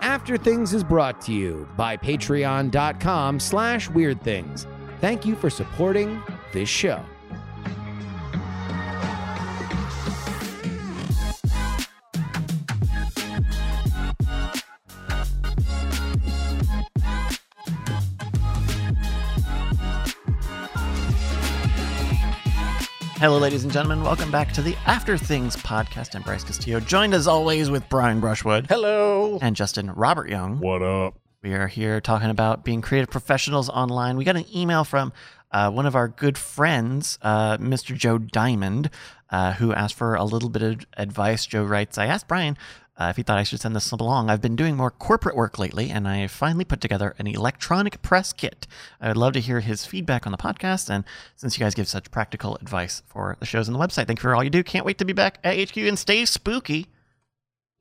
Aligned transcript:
After 0.00 0.36
Things 0.36 0.74
is 0.74 0.82
brought 0.82 1.20
to 1.22 1.32
you 1.32 1.68
by 1.76 1.96
patreon.com 1.96 3.40
slash 3.40 3.88
weird 3.90 4.20
things. 4.22 4.66
Thank 5.00 5.24
you 5.24 5.34
for 5.36 5.50
supporting 5.50 6.22
this 6.52 6.68
show. 6.68 7.04
Hello, 23.22 23.38
ladies 23.38 23.62
and 23.62 23.72
gentlemen. 23.72 24.02
Welcome 24.02 24.32
back 24.32 24.50
to 24.54 24.62
the 24.62 24.74
After 24.84 25.16
Things 25.16 25.54
podcast. 25.54 26.16
I'm 26.16 26.22
Bryce 26.22 26.42
Castillo, 26.42 26.80
joined 26.80 27.14
as 27.14 27.28
always 27.28 27.70
with 27.70 27.88
Brian 27.88 28.18
Brushwood 28.18 28.66
Hello. 28.66 29.38
and 29.40 29.54
Justin 29.54 29.92
Robert 29.92 30.28
Young. 30.28 30.58
What 30.58 30.82
up? 30.82 31.14
We 31.40 31.54
are 31.54 31.68
here 31.68 32.00
talking 32.00 32.30
about 32.30 32.64
being 32.64 32.80
creative 32.80 33.10
professionals 33.10 33.68
online. 33.68 34.16
We 34.16 34.24
got 34.24 34.34
an 34.34 34.46
email 34.52 34.82
from 34.82 35.12
uh, 35.52 35.70
one 35.70 35.86
of 35.86 35.94
our 35.94 36.08
good 36.08 36.36
friends, 36.36 37.16
uh, 37.22 37.58
Mr. 37.58 37.96
Joe 37.96 38.18
Diamond, 38.18 38.90
uh, 39.30 39.52
who 39.52 39.72
asked 39.72 39.94
for 39.94 40.16
a 40.16 40.24
little 40.24 40.48
bit 40.48 40.62
of 40.62 40.84
advice. 40.96 41.46
Joe 41.46 41.62
writes, 41.62 41.98
I 41.98 42.06
asked 42.06 42.26
Brian 42.26 42.58
uh, 42.98 43.06
if 43.10 43.16
he 43.16 43.22
thought 43.22 43.38
I 43.38 43.42
should 43.42 43.60
send 43.60 43.74
this 43.74 43.90
along. 43.90 44.28
I've 44.28 44.42
been 44.42 44.56
doing 44.56 44.76
more 44.76 44.90
corporate 44.90 45.36
work 45.36 45.58
lately, 45.58 45.90
and 45.90 46.06
I 46.06 46.26
finally 46.26 46.64
put 46.64 46.80
together 46.80 47.14
an 47.18 47.26
electronic 47.26 48.02
press 48.02 48.32
kit. 48.32 48.66
I 49.00 49.08
would 49.08 49.16
love 49.16 49.32
to 49.32 49.40
hear 49.40 49.60
his 49.60 49.86
feedback 49.86 50.26
on 50.26 50.32
the 50.32 50.38
podcast, 50.38 50.90
and 50.90 51.04
since 51.34 51.58
you 51.58 51.64
guys 51.64 51.74
give 51.74 51.88
such 51.88 52.10
practical 52.10 52.56
advice 52.56 53.02
for 53.06 53.36
the 53.40 53.46
shows 53.46 53.68
on 53.68 53.72
the 53.72 53.80
website, 53.80 54.06
thank 54.06 54.18
you 54.18 54.22
for 54.22 54.34
all 54.34 54.44
you 54.44 54.50
do. 54.50 54.62
Can't 54.62 54.84
wait 54.84 54.98
to 54.98 55.04
be 55.04 55.12
back 55.12 55.38
at 55.42 55.56
HQ 55.70 55.76
and 55.78 55.98
stay 55.98 56.24
spooky. 56.24 56.88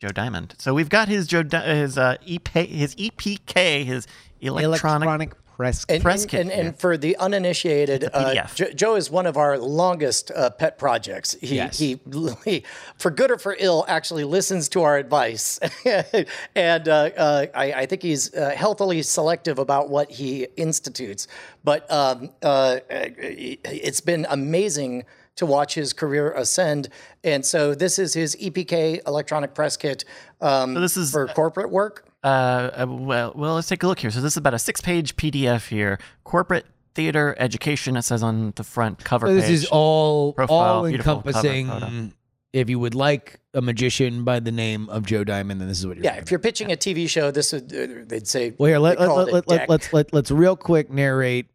Joe 0.02 0.10
Diamond. 0.10 0.55
So 0.58 0.74
we've 0.74 0.90
got 0.90 1.10
his 1.10 1.28
Joe 1.28 1.44
Di- 1.44 1.76
his 1.76 1.96
uh, 1.98 2.16
EP 2.28 2.48
his 2.48 2.96
EPK 2.96 3.85
his 3.85 4.07
electronic, 4.40 5.34
press 5.62 5.85
And, 5.87 6.01
Press 6.01 6.21
and, 6.23 6.31
kit, 6.31 6.40
and, 6.41 6.49
yeah. 6.49 6.55
and 6.57 6.79
for 6.79 6.98
the 6.98 7.15
uninitiated, 7.17 8.09
uh, 8.13 8.34
Jo- 8.55 8.71
Joe 8.73 8.95
is 8.95 9.12
one 9.12 9.27
of 9.27 9.37
our 9.37 9.57
longest 9.59 10.31
uh, 10.35 10.49
pet 10.49 10.77
projects. 10.79 11.37
He, 11.40 11.55
Yes. 11.57 11.77
he, 11.77 11.99
he, 12.45 12.63
for 12.98 13.12
good 13.12 13.29
or 13.29 13.37
for 13.37 13.55
ill, 13.59 13.85
actually 13.87 14.23
listens 14.23 14.70
to 14.70 14.82
our 14.82 14.98
advice, 14.98 15.59
and 16.55 16.87
uh, 16.89 16.93
uh, 17.15 17.45
I, 17.54 17.73
I 17.73 17.85
think 17.85 18.01
he's 18.01 18.34
uh, 18.34 18.49
healthily 18.55 19.01
selective 19.04 19.59
about 19.59 19.89
what 19.89 20.09
he 20.12 20.48
institutes. 20.57 21.27
But 21.63 21.89
um, 21.91 22.32
uh, 22.41 22.79
it's 22.89 24.01
been 24.01 24.26
amazing 24.29 25.04
to 25.35 25.45
watch 25.45 25.76
his 25.76 25.93
career 25.93 26.32
ascend. 26.34 26.89
And 27.23 27.45
so 27.45 27.73
this 27.76 27.99
is 27.99 28.13
his 28.13 28.35
EPK 28.35 29.07
electronic 29.07 29.54
press 29.54 29.77
kit 29.77 30.04
um, 30.41 30.73
this 30.73 30.98
is- 30.98 31.12
for 31.12 31.27
corporate 31.27 31.70
work. 31.70 32.07
Uh, 32.24 32.27
uh, 32.27 32.86
well, 32.88 33.34
well, 33.36 33.55
let's 33.55 33.68
take 33.68 33.82
a 33.84 33.88
look 33.88 34.00
here. 34.00 34.12
So 34.12 34.22
this 34.22 34.34
is 34.34 34.38
about 34.38 34.54
a 34.54 34.60
six-page 34.60 35.16
PDF 35.16 35.68
here. 35.70 35.98
Corporate 36.24 36.66
theater 36.94 37.36
education. 37.40 37.96
It 37.98 38.04
says 38.04 38.22
on 38.22 38.54
the 38.55 38.63
front 38.63 39.04
cover 39.04 39.28
So 39.28 39.34
this 39.36 39.46
page. 39.46 39.54
is 39.54 39.66
all 39.72 40.34
Profile, 40.34 40.58
all 40.58 40.86
encompassing. 40.86 42.13
If 42.54 42.70
you 42.70 42.80
would 42.80 42.96
like 42.96 43.40
a 43.54 43.62
magician 43.62 44.26
by 44.26 44.41
the 44.41 44.52
name 44.52 44.90
of 44.90 45.05
Joe 45.05 45.24
Diamond, 45.24 45.62
then 45.62 45.70
this 45.70 45.80
is 45.80 45.88
what 45.88 45.96
you're 45.96 46.04
Yeah, 46.04 46.16
if 46.18 46.30
you're 46.32 46.40
pitching 46.40 46.70
a 46.72 46.76
TV 46.76 47.08
show, 47.10 47.32
this 47.32 47.54
would 47.54 47.74
uh, 47.74 47.88
they'd 48.05 48.28
say. 48.28 48.54
Well, 48.58 48.68
here 48.68 48.78
let, 48.78 49.00
let, 49.00 49.10
let, 49.10 49.32
let, 49.34 49.48
let, 49.48 49.70
let's 49.70 49.94
let, 49.94 50.13
let's 50.13 50.32
real 50.32 50.58
quick 50.58 50.91
narrate 50.91 51.46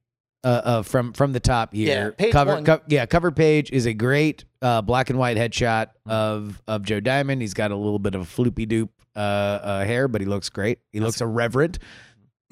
uh, 0.42 0.46
uh, 0.64 0.82
from 0.82 1.12
from 1.12 1.32
the 1.34 1.40
top 1.40 1.70
Yeah, 1.74 1.86
here. 1.94 2.12
page 2.12 2.32
cover, 2.32 2.62
co- 2.62 2.80
yeah, 2.88 3.04
cover 3.04 3.30
page 3.30 3.70
is 3.72 3.84
a 3.84 3.92
great 3.92 4.46
uh, 4.62 4.80
black 4.80 5.10
and 5.10 5.18
white 5.18 5.36
headshot 5.36 5.88
Mm-hmm. 6.08 6.10
of 6.12 6.62
of 6.66 6.82
Joe 6.82 7.00
Diamond. 7.00 7.42
He's 7.42 7.52
got 7.54 7.72
a 7.72 7.76
little 7.76 7.98
bit 7.98 8.14
of 8.14 8.22
a 8.22 8.24
floopy 8.24 8.66
doop 8.66 8.88
uh, 9.16 9.18
uh, 9.18 9.84
hair, 9.84 10.06
but 10.08 10.20
he 10.20 10.26
looks 10.26 10.48
great. 10.48 10.78
He 10.92 11.00
looks 11.00 11.20
irreverent. 11.20 11.78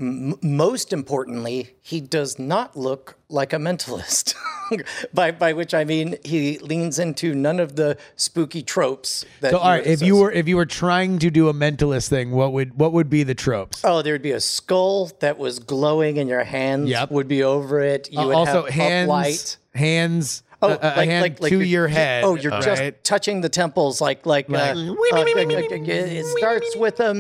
M- 0.01 0.34
most 0.43 0.93
importantly, 0.93 1.77
he 1.81 2.00
does 2.00 2.37
not 2.38 2.77
look 2.77 3.16
like 3.28 3.53
a 3.53 3.56
mentalist. 3.59 4.34
by 5.15 5.31
by 5.31 5.53
which 5.53 5.72
I 5.75 5.84
mean 5.84 6.16
he 6.25 6.59
leans 6.59 6.99
into 6.99 7.33
none 7.34 7.61
of 7.61 7.77
the 7.77 7.97
spooky 8.16 8.62
tropes. 8.62 9.25
That 9.41 9.53
So, 9.53 9.59
all 9.59 9.71
right, 9.71 9.87
if 9.87 10.03
you 10.03 10.16
were 10.16 10.33
if 10.33 10.49
you 10.49 10.56
were 10.56 10.66
trying 10.66 11.21
to 11.21 11.31
do 11.31 11.49
a 11.49 11.53
mentalist 11.55 12.09
thing, 12.09 12.33
what 12.33 12.53
would 12.53 12.77
what 12.77 12.93
would 12.93 13.09
be 13.09 13.22
the 13.22 13.34
tropes? 13.37 13.83
Oh, 13.84 14.03
there'd 14.03 14.22
be 14.22 14.33
a 14.33 14.41
skull 14.41 15.12
that 15.21 15.38
was 15.38 15.61
glowing, 15.61 16.19
and 16.19 16.28
your 16.28 16.43
hands 16.43 16.88
Yep. 16.88 17.11
would 17.12 17.28
be 17.28 17.44
over 17.44 17.78
it. 17.81 18.11
You 18.11 18.19
Uh, 18.21 18.27
would 18.27 18.34
also, 18.34 18.65
have 18.65 18.75
hands, 18.75 19.09
upright. 19.11 19.56
hands, 19.75 20.43
Oh, 20.70 20.78
a, 20.80 21.02
a 21.02 21.04
hand 21.06 21.36
to 21.38 21.48
you're- 21.50 21.66
your 21.66 21.88
head. 21.88 22.25
Oh, 22.25 22.34
you're 22.36 22.60
just 22.60 23.04
touching 23.04 23.41
the 23.41 23.48
temples, 23.48 24.00
like 24.00 24.26
like. 24.26 24.48
Like- 24.48 24.76
uh, 24.76 24.92
uh, 24.92 25.25
it 25.26 26.26
starts 26.38 26.76
with 26.76 27.00
a. 27.00 27.14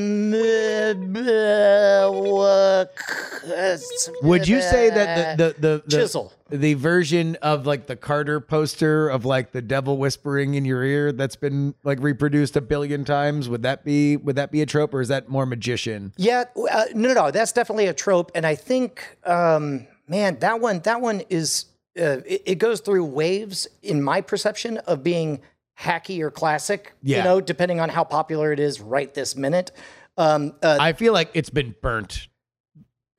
Would 4.22 4.48
you 4.48 4.60
say 4.60 4.90
that 4.90 5.38
the 5.38 5.46
the 5.46 5.60
the, 5.60 5.82
the 5.86 5.96
Chisel. 5.96 6.32
the 6.50 6.74
version 6.74 7.36
of 7.42 7.66
like 7.66 7.86
the 7.86 7.96
Carter 7.96 8.40
poster 8.40 9.08
of 9.08 9.24
like 9.24 9.52
the 9.52 9.62
devil 9.62 9.96
whispering 9.98 10.54
in 10.54 10.64
your 10.64 10.82
ear 10.82 11.12
that's 11.12 11.36
been 11.36 11.74
like 11.84 12.00
reproduced 12.00 12.56
a 12.56 12.60
billion 12.60 13.04
times 13.04 13.48
would 13.48 13.62
that 13.62 13.84
be 13.84 14.16
would 14.16 14.36
that 14.36 14.50
be 14.50 14.62
a 14.62 14.66
trope 14.66 14.94
or 14.94 15.00
is 15.00 15.08
that 15.08 15.28
more 15.28 15.46
magician? 15.46 16.12
Yeah, 16.16 16.44
uh, 16.70 16.84
no, 16.94 17.08
no, 17.08 17.14
no. 17.14 17.30
That's 17.30 17.52
definitely 17.52 17.86
a 17.86 17.94
trope, 17.94 18.30
and 18.34 18.46
I 18.46 18.54
think, 18.54 19.16
um, 19.24 19.86
man, 20.08 20.38
that 20.40 20.60
one, 20.60 20.80
that 20.80 21.00
one 21.00 21.22
is. 21.30 21.66
Uh, 21.98 22.18
it, 22.26 22.42
it 22.46 22.54
goes 22.58 22.80
through 22.80 23.04
waves 23.04 23.66
in 23.82 24.02
my 24.02 24.20
perception 24.20 24.78
of 24.78 25.02
being 25.02 25.40
hacky 25.78 26.20
or 26.20 26.30
classic. 26.30 26.92
Yeah. 27.02 27.18
You 27.18 27.24
know, 27.24 27.40
depending 27.40 27.80
on 27.80 27.88
how 27.88 28.04
popular 28.04 28.52
it 28.52 28.60
is 28.60 28.80
right 28.80 29.12
this 29.14 29.36
minute. 29.36 29.70
Um, 30.16 30.54
uh, 30.62 30.78
I 30.80 30.92
feel 30.92 31.12
like 31.12 31.30
it's 31.34 31.50
been 31.50 31.74
burnt 31.82 32.28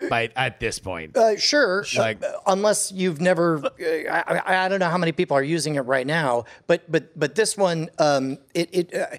by 0.09 0.29
at 0.35 0.59
this 0.59 0.79
point. 0.79 1.15
uh, 1.17 1.37
sure, 1.37 1.85
Like- 1.97 2.23
uh, 2.23 2.33
unless 2.47 2.91
you've 2.91 3.21
never, 3.21 3.65
uh, 3.65 3.69
I, 3.79 4.41
I, 4.45 4.65
I 4.65 4.69
don't 4.69 4.79
know 4.79 4.89
how 4.89 4.97
many 4.97 5.11
people 5.11 5.35
are 5.37 5.43
using 5.43 5.75
it 5.75 5.81
right 5.81 6.05
now, 6.07 6.45
but 6.67 6.89
but 6.91 7.17
but 7.17 7.35
this 7.35 7.57
one, 7.57 7.89
um, 7.97 8.37
it 8.53 8.69
it 8.73 8.93
uh, 8.93 9.17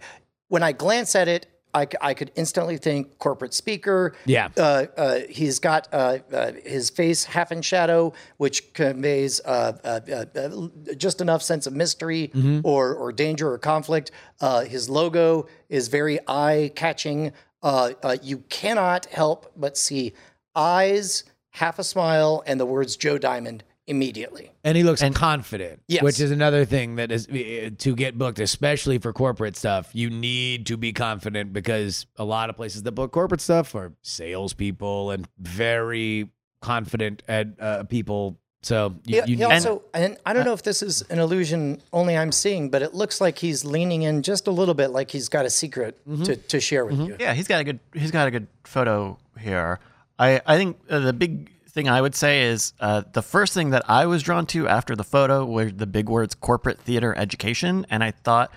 when 0.48 0.62
I 0.62 0.72
glance 0.72 1.14
at 1.16 1.28
it, 1.28 1.46
I, 1.80 1.86
I 2.00 2.14
could 2.14 2.30
instantly 2.36 2.78
think 2.78 3.18
corporate 3.18 3.54
speaker. 3.54 4.14
Yeah. 4.24 4.48
uh, 4.56 4.86
uh, 4.96 5.18
he's 5.28 5.58
got 5.58 5.88
uh, 5.92 6.18
uh, 6.32 6.52
his 6.64 6.88
face 6.90 7.24
half 7.24 7.52
in 7.52 7.60
shadow, 7.62 8.12
which 8.38 8.72
conveys 8.72 9.40
uh, 9.44 9.72
uh, 9.84 10.00
uh, 10.10 10.38
uh, 10.40 10.94
just 10.96 11.20
enough 11.20 11.42
sense 11.42 11.66
of 11.66 11.74
mystery 11.74 12.30
Mm-hmm. 12.34 12.60
or 12.64 12.94
or 12.94 13.12
danger 13.12 13.46
or 13.52 13.58
conflict. 13.58 14.10
Uh, 14.40 14.62
his 14.74 14.88
logo 14.88 15.46
is 15.68 15.88
very 15.88 16.18
eye 16.26 16.70
catching. 16.74 17.32
Uh, 17.62 17.90
uh, 18.02 18.16
you 18.22 18.38
cannot 18.48 19.06
help 19.06 19.52
but 19.56 19.76
see 19.76 20.12
eyes, 20.54 21.24
half 21.50 21.78
a 21.78 21.84
smile, 21.84 22.42
and 22.46 22.58
the 22.60 22.66
words 22.66 22.96
Joe 22.96 23.18
Diamond 23.18 23.64
immediately. 23.86 24.50
And 24.64 24.76
he 24.76 24.82
looks 24.82 25.02
confident, 25.14 25.80
Yes. 25.86 26.02
which 26.02 26.20
is 26.20 26.30
another 26.30 26.64
thing 26.64 26.96
that 26.96 27.12
is 27.12 27.28
uh, 27.28 27.70
to 27.78 27.94
get 27.94 28.18
booked, 28.18 28.38
especially 28.40 28.98
for 28.98 29.12
corporate 29.12 29.56
stuff. 29.56 29.90
You 29.92 30.10
need 30.10 30.66
to 30.66 30.76
be 30.76 30.92
confident 30.92 31.52
because 31.52 32.06
a 32.16 32.24
lot 32.24 32.50
of 32.50 32.56
places 32.56 32.82
that 32.82 32.92
book 32.92 33.12
corporate 33.12 33.40
stuff 33.40 33.74
are 33.74 33.92
salespeople 34.02 35.10
and 35.12 35.26
very 35.38 36.28
confident 36.60 37.22
at 37.28 37.48
uh, 37.60 37.84
people. 37.84 38.36
So 38.62 38.96
you, 39.04 39.22
He, 39.22 39.30
you 39.32 39.36
he 39.38 39.44
also, 39.44 39.82
and 39.94 40.16
I 40.26 40.32
don't 40.32 40.44
know 40.44 40.52
if 40.52 40.62
this 40.64 40.82
is 40.82 41.02
an 41.02 41.20
illusion 41.20 41.80
only 41.92 42.16
I'm 42.16 42.32
seeing, 42.32 42.68
but 42.70 42.82
it 42.82 42.94
looks 42.94 43.20
like 43.20 43.38
he's 43.38 43.64
leaning 43.64 44.02
in 44.02 44.22
just 44.22 44.48
a 44.48 44.50
little 44.50 44.74
bit, 44.74 44.88
like 44.90 45.10
he's 45.12 45.28
got 45.28 45.44
a 45.46 45.50
secret 45.50 45.96
Mm-hmm. 46.08 46.24
to, 46.24 46.36
to 46.36 46.60
share 46.60 46.84
with 46.84 46.98
you. 46.98 47.16
Yeah, 47.20 47.34
he's 47.34 47.46
got 47.46 47.60
a 47.60 47.64
good 47.64 47.78
he's 47.94 48.10
got 48.10 48.26
a 48.26 48.30
good 48.32 48.48
photo 48.64 49.18
here. 49.38 49.78
I 50.18 50.40
I 50.46 50.56
think 50.56 50.78
uh, 50.90 50.98
the 51.00 51.12
big 51.12 51.50
thing 51.76 51.88
I 51.90 52.00
would 52.00 52.14
say 52.14 52.44
is 52.44 52.72
uh, 52.80 53.02
the 53.12 53.20
first 53.22 53.52
thing 53.52 53.70
that 53.70 53.88
I 53.88 54.06
was 54.06 54.22
drawn 54.22 54.46
to 54.46 54.66
after 54.66 54.96
the 54.96 55.04
photo 55.04 55.44
were 55.44 55.70
the 55.70 55.86
big 55.86 56.08
words 56.08 56.34
corporate 56.34 56.80
theater 56.80 57.14
education, 57.16 57.86
and 57.90 58.02
I 58.02 58.10
thought 58.12 58.50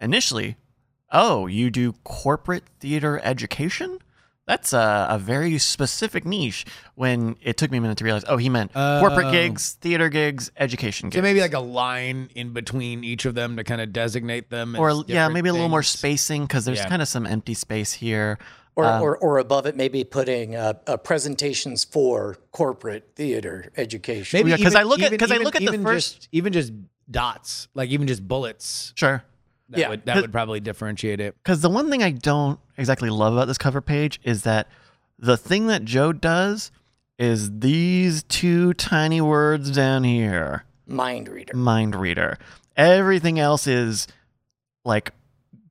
initially, 0.00 0.56
oh, 1.12 1.46
you 1.46 1.70
do 1.70 1.92
corporate 2.04 2.64
theater 2.80 3.20
education. 3.22 3.98
That's 4.46 4.72
a, 4.72 5.06
a 5.10 5.18
very 5.18 5.58
specific 5.58 6.24
niche. 6.24 6.64
When 6.94 7.36
it 7.42 7.56
took 7.56 7.70
me 7.70 7.78
a 7.78 7.80
minute 7.80 7.98
to 7.98 8.04
realize, 8.04 8.24
oh, 8.28 8.36
he 8.36 8.48
meant 8.48 8.72
corporate 8.72 9.26
Oh. 9.26 9.32
gigs, 9.32 9.72
theater 9.80 10.08
gigs, 10.08 10.50
education 10.56 11.08
gigs. 11.08 11.18
so 11.18 11.22
maybe 11.22 11.40
like 11.40 11.54
a 11.54 11.58
line 11.60 12.30
in 12.34 12.52
between 12.52 13.02
each 13.04 13.24
of 13.26 13.34
them 13.34 13.56
to 13.56 13.64
kind 13.64 13.80
of 13.80 13.92
designate 13.92 14.50
them. 14.50 14.76
or 14.78 15.04
yeah, 15.08 15.28
maybe 15.28 15.48
a 15.48 15.52
little 15.52 15.68
more 15.68 15.82
spacing 15.82 16.42
because 16.42 16.64
there's 16.64 16.78
Yeah. 16.78 16.88
kind 16.88 17.02
of 17.02 17.08
some 17.08 17.26
empty 17.26 17.54
space 17.54 17.92
here. 17.92 18.38
Or, 18.78 18.84
Um, 18.84 19.02
or, 19.02 19.16
or 19.16 19.38
above 19.38 19.64
it, 19.64 19.74
maybe 19.74 20.04
putting 20.04 20.54
uh, 20.54 20.74
uh, 20.86 20.98
presentations 20.98 21.82
for 21.82 22.36
corporate 22.52 23.12
theater 23.16 23.72
education. 23.78 24.38
Maybe 24.38 24.50
Yeah, 24.50 24.56
'cause 24.58 24.66
even- 24.74 24.76
I 24.76 24.82
look 24.82 25.00
at- 25.00 25.06
even- 25.06 25.18
'cause 25.18 25.32
I 25.32 25.38
look 25.38 25.56
at 25.56 25.60
the 25.62 25.68
even 25.68 25.82
first- 25.82 26.14
just, 26.16 26.28
even 26.30 26.52
just 26.52 26.72
dots, 27.10 27.68
like 27.74 27.88
even 27.88 28.06
just 28.06 28.28
bullets. 28.28 28.92
Sure. 28.94 29.24
That 29.70 29.80
Yeah. 29.80 29.88
would, 29.88 30.04
that 30.04 30.20
would 30.20 30.30
probably 30.30 30.60
differentiate 30.60 31.20
it. 31.20 31.34
Because 31.42 31.62
the 31.62 31.70
one 31.70 31.90
thing 31.90 32.02
I 32.02 32.10
don't 32.10 32.60
exactly 32.76 33.08
love 33.08 33.32
about 33.32 33.46
this 33.48 33.56
cover 33.56 33.80
page 33.80 34.20
is 34.24 34.42
that 34.42 34.68
the 35.18 35.38
thing 35.38 35.68
that 35.68 35.84
Joe 35.86 36.12
does 36.12 36.70
is 37.18 37.60
these 37.60 38.24
two 38.24 38.74
tiny 38.74 39.22
words 39.22 39.70
down 39.70 40.04
here 40.04 40.64
Mind 40.86 41.28
reader. 41.28 41.56
mind 41.56 41.96
reader. 41.96 42.36
Everything 42.76 43.38
else 43.40 43.66
is 43.66 44.06
like 44.84 45.12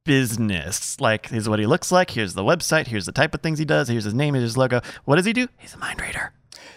business. 0.06 1.00
Like, 1.02 1.28
here's 1.30 1.50
what 1.50 1.60
he 1.60 1.66
looks 1.66 1.92
like. 1.92 2.12
Here's 2.12 2.34
the 2.34 2.44
website. 2.44 2.88
Here's 2.88 3.06
the 3.06 3.12
type 3.12 3.36
of 3.36 3.42
things 3.42 3.60
he 3.60 3.66
does. 3.66 3.90
Here's 3.90 4.06
his 4.06 4.13
name. 4.13 4.34
Here's 4.34 4.44
his 4.44 4.57
logo. 4.57 4.80
What 5.04 5.18
does 5.18 5.25
he 5.25 5.34
do? 5.34 5.48
He's 5.57 5.74
a 5.74 5.78
mind 5.78 6.00
reader. 6.02 6.31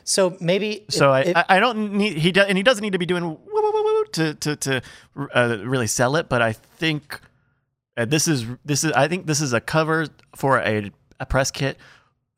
So 0.04 0.36
maybe 0.40 0.84
So 0.90 1.12
it- 1.12 1.16
I, 1.16 1.20
it- 1.30 1.36
I 1.36 1.44
I 1.56 1.60
don't 1.60 1.92
need 1.92 2.16
he 2.18 2.32
does 2.32 2.46
and 2.48 2.56
he 2.56 2.62
doesn't 2.64 2.82
need 2.82 2.92
to 2.94 2.98
be 2.98 3.06
doing 3.06 3.24
woo, 3.24 3.38
woo, 3.46 3.62
woo, 3.72 3.82
woo 3.84 4.04
to 4.12 4.34
to 4.34 4.56
to 4.56 4.82
uh, 5.34 5.58
really 5.64 5.86
sell 5.86 6.16
it. 6.16 6.28
But 6.28 6.42
I 6.42 6.52
think 6.52 7.20
uh, 7.96 8.04
this 8.06 8.26
is 8.26 8.46
this 8.64 8.84
is 8.84 8.92
I 8.92 9.06
think 9.08 9.26
this 9.26 9.40
is 9.40 9.52
a 9.52 9.60
cover 9.60 10.06
for 10.34 10.58
a 10.58 10.90
a 11.20 11.26
press 11.26 11.50
kit 11.50 11.76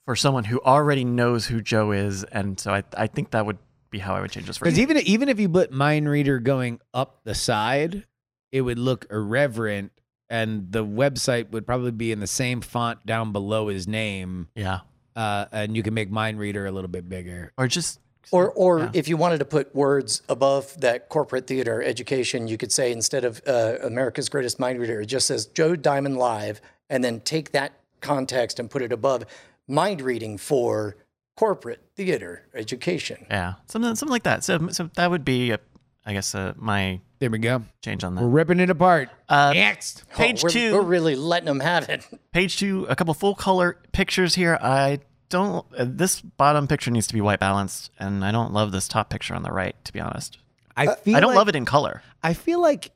for 0.05 0.17
someone 0.17 0.45
who 0.45 0.61
already 0.63 1.05
knows 1.05 1.47
who 1.47 1.61
Joe 1.61 1.93
is, 1.93 2.25
and 2.25 2.59
so 2.59 2.73
I 2.73 2.83
I 2.97 3.07
think 3.07 3.31
that 3.31 3.47
would 3.47 3.59
be 3.91 3.99
how 4.01 4.15
I 4.17 4.21
would 4.21 4.31
change 4.33 4.47
this. 4.47 4.59
Because 4.59 4.79
even 4.79 4.97
even 4.99 5.29
if 5.29 5.39
you 5.39 5.49
put 5.49 5.71
mind 5.71 6.09
reader 6.09 6.41
going 6.41 6.81
up 6.93 7.21
the 7.25 7.35
side, 7.37 8.05
it 8.51 8.63
would 8.63 8.79
look 8.81 9.07
irreverent, 9.11 9.93
and 10.31 10.71
the 10.73 10.85
website 10.85 11.51
would 11.51 11.67
probably 11.67 11.91
be 11.91 12.13
in 12.13 12.21
the 12.21 12.27
same 12.27 12.61
font 12.61 13.05
down 13.05 13.33
below 13.33 13.69
his 13.69 13.87
name. 13.89 14.49
yeah, 14.55 14.81
Uh, 15.17 15.45
and 15.53 15.77
you 15.77 15.83
can 15.83 15.93
make 15.93 16.11
mind 16.11 16.39
reader 16.39 16.65
a 16.67 16.71
little 16.71 16.89
bit 16.89 17.09
bigger. 17.09 17.53
or 17.59 17.67
just 17.67 17.99
Or, 18.33 18.51
or 18.53 18.79
Yeah. 18.79 18.91
if 18.95 19.09
you 19.09 19.17
wanted 19.17 19.39
to 19.39 19.45
put 19.45 19.75
words 19.75 20.23
above 20.29 20.81
that 20.81 21.09
corporate 21.09 21.47
theater 21.49 21.83
education, 21.83 22.47
you 22.47 22.57
could 22.57 22.71
say 22.71 22.93
instead 22.93 23.25
of 23.25 23.43
uh, 23.47 23.75
America's 23.83 24.29
Greatest 24.29 24.61
Mind 24.61 24.79
Reader, 24.79 25.01
it 25.01 25.07
just 25.07 25.27
says 25.27 25.47
Joe 25.47 25.75
Diamond 25.75 26.17
Live, 26.17 26.61
and 26.89 27.03
then 27.03 27.21
take 27.21 27.51
that 27.53 27.73
context 28.01 28.61
and 28.61 28.71
put 28.71 28.83
it 28.83 28.93
above 28.93 29.25
mind 29.67 30.01
reading 30.01 30.39
for 30.39 30.97
corporate 31.37 31.81
theater 31.97 32.43
education. 32.55 33.27
yeah 33.31 33.55
something 33.67 33.95
something 33.97 34.13
like 34.13 34.23
that. 34.25 34.45
So 34.45 34.69
so 34.69 34.91
that 34.95 35.11
would 35.11 35.25
be 35.25 35.51
a, 35.53 35.59
I 36.07 36.13
guess 36.13 36.35
uh, 36.35 36.53
my 36.57 37.01
There 37.21 37.29
we 37.31 37.39
go. 37.39 37.63
change 37.83 38.03
on 38.03 38.15
that. 38.15 38.23
We're 38.23 38.31
ripping 38.31 38.61
it 38.61 38.71
apart. 38.71 39.11
Uh, 39.29 39.53
Next. 39.53 40.09
page 40.09 40.41
Oh, 40.41 40.45
we're, 40.45 40.49
two. 40.49 40.73
We're 40.73 40.81
really 40.81 41.17
letting 41.17 41.47
them 41.47 41.61
have 41.61 41.89
it. 41.91 42.07
Page 42.33 42.57
two, 42.59 42.87
a 42.89 42.97
couple 42.97 43.13
full 43.13 43.35
color 43.35 43.77
pictures 43.93 44.35
here. 44.35 44.59
I 44.61 45.01
don't. 45.29 45.67
Uh, 45.77 45.85
this 45.87 46.23
bottom 46.23 46.67
picture 46.67 46.91
needs 46.91 47.07
to 47.09 47.15
be 47.15 47.21
white 47.21 47.39
balanced, 47.39 47.91
and 47.99 48.25
I 48.25 48.33
don't 48.33 48.55
love 48.55 48.73
this 48.73 48.89
top 48.89 49.11
picture 49.11 49.35
on 49.35 49.43
the 49.43 49.53
right. 49.53 49.77
To 49.85 49.93
be 49.93 50.01
honest, 50.01 50.39
I 50.75 50.95
feel 50.95 51.15
I 51.15 51.21
don't 51.21 51.31
like, 51.31 51.37
love 51.37 51.49
it 51.49 51.57
in 51.57 51.67
color. 51.67 52.03
I 52.23 52.33
feel 52.33 52.61
like 52.63 52.91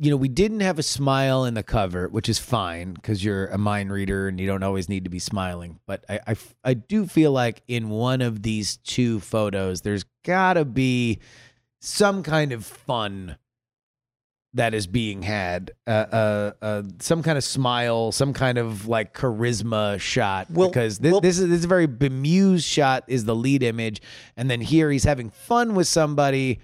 you 0.00 0.10
know 0.10 0.16
we 0.16 0.28
didn't 0.28 0.60
have 0.60 0.80
a 0.80 0.82
smile 0.82 1.44
in 1.44 1.54
the 1.54 1.62
cover, 1.62 2.08
which 2.08 2.28
is 2.28 2.40
fine 2.40 2.94
because 2.94 3.24
you're 3.24 3.46
a 3.46 3.58
mind 3.58 3.92
reader 3.92 4.26
and 4.26 4.40
you 4.40 4.48
don't 4.48 4.64
always 4.64 4.88
need 4.88 5.04
to 5.04 5.10
be 5.10 5.20
smiling. 5.20 5.78
But 5.86 6.04
I 6.08 6.34
I 6.64 6.74
do 6.74 7.06
feel 7.06 7.30
like 7.30 7.62
in 7.68 7.88
one 7.88 8.20
of 8.20 8.42
these 8.42 8.78
two 8.78 9.20
photos, 9.20 9.82
there's 9.82 10.04
got 10.24 10.54
to 10.54 10.64
be 10.64 11.20
some 11.84 12.22
kind 12.22 12.52
of 12.52 12.64
fun 12.64 13.36
that 14.56 14.72
is 14.72 14.86
being 14.86 15.22
had, 15.22 15.72
uh, 15.86 15.90
uh, 15.90 16.52
uh, 16.62 16.82
some 17.00 17.24
kind 17.24 17.36
of 17.36 17.42
smile, 17.42 18.12
some 18.12 18.32
kind 18.32 18.56
of 18.56 18.86
like 18.86 19.12
charisma 19.12 19.98
shot. 20.00 20.46
Well- 20.50 20.68
because 20.68 20.98
thi- 20.98 21.10
well- 21.10 21.20
this 21.20 21.38
is 21.40 21.48
this 21.48 21.58
is 21.58 21.64
a 21.64 21.68
very 21.68 21.86
bemused 21.86 22.64
shot 22.64 23.02
is 23.08 23.24
the 23.24 23.34
lead 23.34 23.62
image, 23.64 24.00
and 24.36 24.48
then 24.48 24.60
here 24.60 24.90
he's 24.92 25.02
having 25.04 25.30
fun 25.30 25.74
with 25.74 25.88
somebody, 25.88 26.60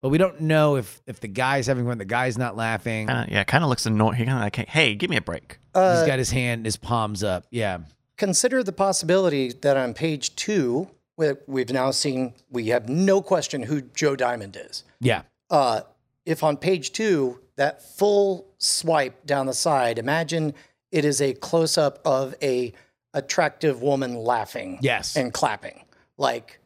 but 0.00 0.10
we 0.10 0.18
don't 0.18 0.42
know 0.42 0.76
if 0.76 1.02
if 1.08 1.18
the 1.18 1.26
guy's 1.28 1.66
having 1.66 1.84
fun, 1.86 1.98
the 1.98 2.04
guy's 2.04 2.38
not 2.38 2.56
laughing. 2.56 3.08
Kinda, 3.08 3.26
yeah, 3.28 3.42
kind 3.42 3.64
of 3.64 3.70
looks 3.70 3.84
annoying. 3.84 4.14
He 4.14 4.24
kind 4.26 4.38
of 4.38 4.42
like, 4.44 4.68
hey, 4.68 4.94
give 4.94 5.10
me 5.10 5.16
a 5.16 5.20
break. 5.22 5.58
Uh, 5.74 5.98
he's 5.98 6.06
got 6.06 6.20
his 6.20 6.30
hand, 6.30 6.64
his 6.66 6.76
palms 6.76 7.24
up. 7.24 7.46
Yeah, 7.50 7.78
consider 8.16 8.62
the 8.62 8.72
possibility 8.72 9.52
that 9.62 9.76
on 9.76 9.92
page 9.92 10.36
two, 10.36 10.82
we- 10.82 10.88
we've 11.16 11.70
now 11.70 11.90
seen, 11.90 12.34
we 12.50 12.68
have 12.68 12.88
no 12.88 13.22
question 13.22 13.62
who 13.62 13.82
Joe 13.82 14.16
Diamond 14.16 14.56
is. 14.60 14.84
yeah. 15.00 15.22
uh, 15.50 15.82
if 16.26 16.42
on 16.42 16.56
page 16.56 16.92
two, 16.92 17.38
that 17.56 17.82
full 17.82 18.46
swipe 18.56 19.26
down 19.26 19.44
the 19.46 19.52
side, 19.52 19.98
imagine 19.98 20.54
it 20.90 21.04
is 21.04 21.20
a 21.20 21.34
close 21.34 21.76
up 21.76 21.98
of 22.06 22.34
a 22.42 22.72
attractive 23.12 23.82
woman 23.82 24.16
laughing 24.16 24.78
Yes. 24.80 25.16
and 25.16 25.32
clapping. 25.34 25.84
Like 26.16 26.60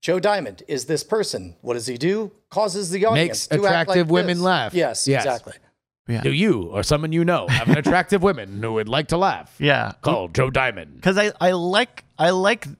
Joe 0.00 0.18
Diamond 0.18 0.62
is 0.66 0.86
this 0.86 1.04
person. 1.04 1.56
What 1.60 1.74
does 1.74 1.86
he 1.86 1.98
do? 1.98 2.32
Causes 2.50 2.90
the 2.90 3.04
audience 3.04 3.28
Makes 3.28 3.46
to 3.48 3.54
act 3.54 3.64
attractive 3.90 4.06
like 4.08 4.12
women 4.12 4.38
this. 4.38 4.44
laugh. 4.44 4.74
Yes, 4.74 5.06
Yes. 5.06 5.24
exactly. 5.26 5.54
Yeah, 6.08 6.22
Do 6.22 6.32
you 6.32 6.62
or 6.72 6.82
someone 6.82 7.12
you 7.12 7.24
know 7.24 7.46
have 7.48 7.68
an 7.68 7.78
attractive 7.84 8.22
woman 8.22 8.60
who 8.62 8.72
would 8.72 8.88
like 8.88 9.08
to 9.08 9.16
laugh? 9.18 9.54
yeah. 9.60 9.92
Call 10.00 10.28
Joe 10.28 10.50
Diamond. 10.50 10.96
Because 10.96 11.16
I, 11.18 11.32
I 11.40 11.52
like 11.52 12.04
I 12.18 12.30
like 12.30 12.64
the- 12.64 12.76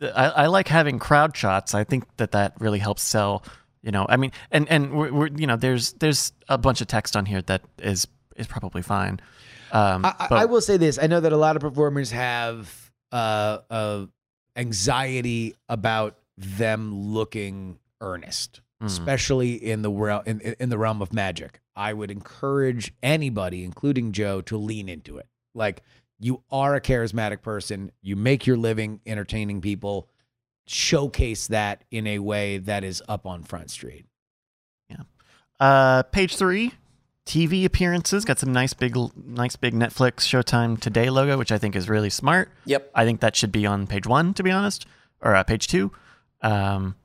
I, 0.00 0.26
I 0.28 0.46
like 0.46 0.68
having 0.68 0.98
crowd 0.98 1.36
shots. 1.36 1.74
I 1.74 1.84
think 1.84 2.04
that 2.16 2.32
that 2.32 2.54
really 2.60 2.78
helps 2.78 3.02
sell. 3.02 3.44
You 3.82 3.90
know, 3.92 4.06
I 4.08 4.16
mean, 4.16 4.32
and 4.50 4.68
and 4.68 4.92
we're, 4.92 5.12
we're 5.12 5.28
you 5.28 5.46
know, 5.46 5.56
there's 5.56 5.92
there's 5.94 6.32
a 6.48 6.58
bunch 6.58 6.80
of 6.80 6.86
text 6.86 7.16
on 7.16 7.26
here 7.26 7.42
that 7.42 7.62
is 7.78 8.06
is 8.36 8.46
probably 8.46 8.82
fine. 8.82 9.20
Um, 9.72 10.04
I, 10.04 10.14
but- 10.28 10.38
I 10.38 10.44
will 10.46 10.60
say 10.60 10.76
this: 10.76 10.98
I 11.00 11.06
know 11.06 11.20
that 11.20 11.32
a 11.32 11.36
lot 11.36 11.56
of 11.56 11.62
performers 11.62 12.10
have 12.10 12.90
uh, 13.12 13.58
uh, 13.70 14.06
anxiety 14.56 15.54
about 15.68 16.16
them 16.36 16.94
looking 16.94 17.78
earnest, 18.00 18.60
Mm. 18.82 18.86
especially 18.86 19.52
in 19.54 19.82
the 19.82 19.90
realm 19.90 20.22
in, 20.24 20.40
in 20.58 20.68
the 20.70 20.78
realm 20.78 21.02
of 21.02 21.12
magic. 21.12 21.60
I 21.76 21.92
would 21.92 22.10
encourage 22.10 22.92
anybody, 23.02 23.62
including 23.64 24.12
Joe, 24.12 24.40
to 24.42 24.56
lean 24.56 24.88
into 24.88 25.18
it. 25.18 25.26
Like 25.54 25.82
you 26.20 26.42
are 26.52 26.76
a 26.76 26.80
charismatic 26.80 27.42
person, 27.42 27.90
you 28.02 28.14
make 28.14 28.46
your 28.46 28.56
living 28.56 29.00
entertaining 29.06 29.60
people. 29.60 30.08
Showcase 30.66 31.48
that 31.48 31.82
in 31.90 32.06
a 32.06 32.20
way 32.20 32.58
that 32.58 32.84
is 32.84 33.02
up 33.08 33.26
on 33.26 33.42
Front 33.42 33.72
Street. 33.72 34.06
Uh, 35.60 36.02
page 36.04 36.36
three, 36.36 36.72
TV 37.26 37.66
appearances 37.66 38.24
got 38.24 38.38
some 38.38 38.52
nice 38.52 38.72
big, 38.72 38.96
nice 39.14 39.56
big 39.56 39.74
Netflix 39.74 40.20
Showtime 40.20 40.80
Today 40.80 41.10
logo, 41.10 41.36
which 41.36 41.52
I 41.52 41.58
think 41.58 41.76
is 41.76 41.88
really 41.88 42.10
smart. 42.10 42.50
Yep. 42.64 42.90
I 42.94 43.04
think 43.04 43.20
that 43.20 43.36
should 43.36 43.52
be 43.52 43.66
on 43.66 43.86
page 43.86 44.06
one, 44.06 44.32
to 44.34 44.42
be 44.42 44.50
honest, 44.50 44.86
or 45.20 45.34
uh, 45.34 45.44
page 45.44 45.68
two. 45.68 45.92
Um, 46.40 46.96